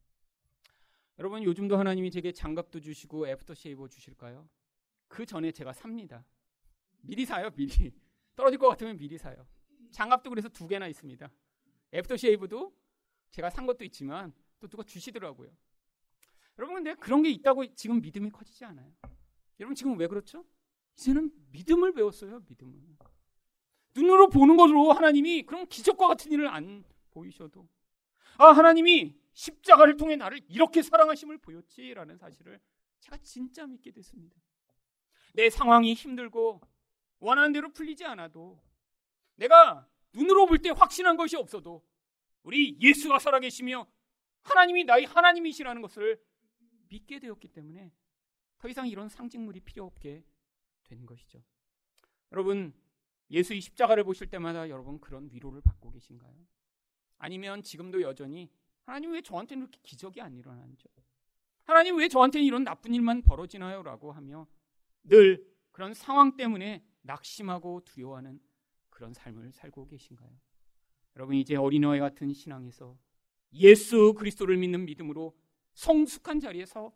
여러분 1.21 1.45
요즘도 1.45 1.77
하나님이 1.77 2.11
제게 2.11 2.33
장갑도 2.33 2.81
주시고 2.81 3.29
애프터 3.29 3.55
쉐이버 3.55 3.87
주실까요? 3.87 4.49
그 5.07 5.25
전에 5.25 5.53
제가 5.53 5.73
삽니다. 5.73 6.27
미리 7.01 7.25
사요, 7.25 7.51
미리. 7.51 7.93
떨어질 8.35 8.59
것 8.59 8.69
같으면 8.71 8.97
미리 8.97 9.17
사요. 9.17 9.47
장갑도 9.93 10.31
그래서 10.31 10.49
두 10.49 10.67
개나 10.67 10.89
있습니다. 10.89 11.31
aftershave도 11.95 12.77
제가 13.31 13.51
산 13.51 13.67
것도 13.67 13.85
있지만 13.85 14.35
또 14.59 14.67
누가 14.67 14.83
주시더라고요. 14.83 15.57
여러분 16.59 16.75
근데 16.75 16.95
그런 16.95 17.23
게 17.23 17.31
있다고 17.31 17.73
지금 17.75 18.01
믿음이 18.01 18.31
커지지 18.31 18.65
않아요. 18.65 18.93
여러분 19.61 19.77
지금 19.77 19.97
왜 19.97 20.09
그렇죠? 20.09 20.45
이제는 20.97 21.31
믿음을 21.53 21.93
배웠어요. 21.93 22.41
믿음을. 22.49 22.75
눈으로 23.95 24.29
보는 24.29 24.57
것으로 24.57 24.91
하나님이 24.93 25.45
그런 25.45 25.69
기적과 25.69 26.09
같은 26.09 26.33
일을 26.33 26.49
안 26.49 26.83
보이셔도 27.15 27.69
아 28.37 28.49
하나님이 28.49 29.17
십자가를 29.33 29.97
통해 29.97 30.17
나를 30.17 30.41
이렇게 30.49 30.83
사랑하심을 30.83 31.39
보였지라는 31.39 32.19
사실을 32.19 32.61
제가 33.01 33.17
진짜 33.19 33.67
믿게 33.67 33.93
됐습니다. 33.93 34.37
내 35.33 35.49
상황이 35.51 35.95
힘들고 35.95 36.61
원하는 37.21 37.53
대로 37.53 37.73
풀리지 37.73 38.05
않아도 38.05 38.61
내가 39.37 39.89
눈으로 40.13 40.47
볼 40.47 40.59
때 40.59 40.71
확신한 40.71 41.17
것이 41.17 41.37
없어도 41.37 41.85
우리 42.43 42.79
예수가 42.81 43.19
살아계시며 43.19 43.87
하나님이 44.43 44.85
나의 44.85 45.07
하나님이시라는 45.07 45.83
것을 45.83 46.23
믿게 46.89 47.19
되었기 47.19 47.49
때문에 47.49 47.93
더 48.59 48.69
이상 48.69 48.87
이런 48.87 49.09
상징물이 49.09 49.61
필요 49.61 49.85
없게 49.85 50.25
된 50.85 51.07
것이죠. 51.07 51.43
여러분, 52.33 52.73
예수의 53.31 53.61
십자가를 53.61 54.05
보실 54.05 54.29
때마다 54.29 54.69
여러분 54.69 55.01
그런 55.01 55.29
위로를 55.33 55.61
받고 55.63 55.91
계신가요? 55.91 56.47
아니면 57.19 57.63
지금도 57.63 58.03
여전히 58.03 58.51
하나님 58.85 59.13
왜 59.13 59.23
저한테는 59.23 59.63
이렇게 59.63 59.79
기적이 59.83 60.21
안 60.21 60.37
일어나는지 60.37 60.89
하나님 61.65 61.97
왜 61.97 62.09
저한테는 62.09 62.47
이런 62.47 62.65
나쁜 62.65 62.95
일만 62.95 63.23
벌어지나요? 63.23 63.83
라고 63.83 64.13
하며 64.13 64.47
늘 65.05 65.47
그런 65.73 65.95
상황 65.95 66.37
때문에 66.37 66.85
낙심하고 67.03 67.83
두려워하는 67.85 68.41
그런 68.91 69.13
삶을 69.13 69.53
살고 69.53 69.87
계신가요? 69.87 70.31
여러분 71.17 71.37
이제 71.37 71.57
어린아이 71.57 71.99
같은 72.01 72.33
신앙에서 72.33 72.99
예수 73.55 74.15
그리스도를 74.15 74.57
믿는 74.57 74.85
믿음으로 74.85 75.37
성숙한 75.75 76.41
자리에서 76.41 76.93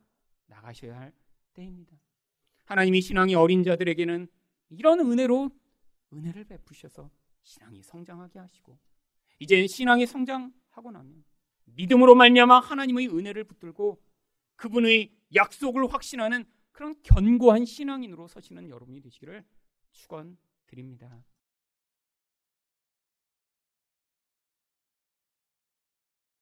나가셔야 0.47 0.99
할 0.99 1.13
때입니다. 1.55 1.97
하나님이 2.65 3.01
신앙이 3.01 3.35
어린 3.35 3.63
자들에게는 3.63 4.29
이런 4.71 5.01
은혜로 5.01 5.51
은혜를 6.13 6.45
베푸셔서 6.45 7.11
신앙이 7.43 7.83
성장하게 7.83 8.39
하시고 8.39 8.79
이제 9.39 9.67
신앙이 9.67 10.07
성장하고 10.07 10.91
나면 10.91 11.25
믿음으로 11.65 12.15
말미암아 12.15 12.61
하나님의 12.61 13.09
은혜를 13.09 13.45
붙들고 13.45 14.03
그분의 14.57 15.13
약속을 15.35 15.93
확신하는 15.93 16.45
그런 16.73 16.95
견고한 17.03 17.65
신앙인으로 17.65 18.29
서시는 18.29 18.69
여러분이 18.69 19.01
되시기를 19.01 19.45
축원드립니다. 19.93 21.25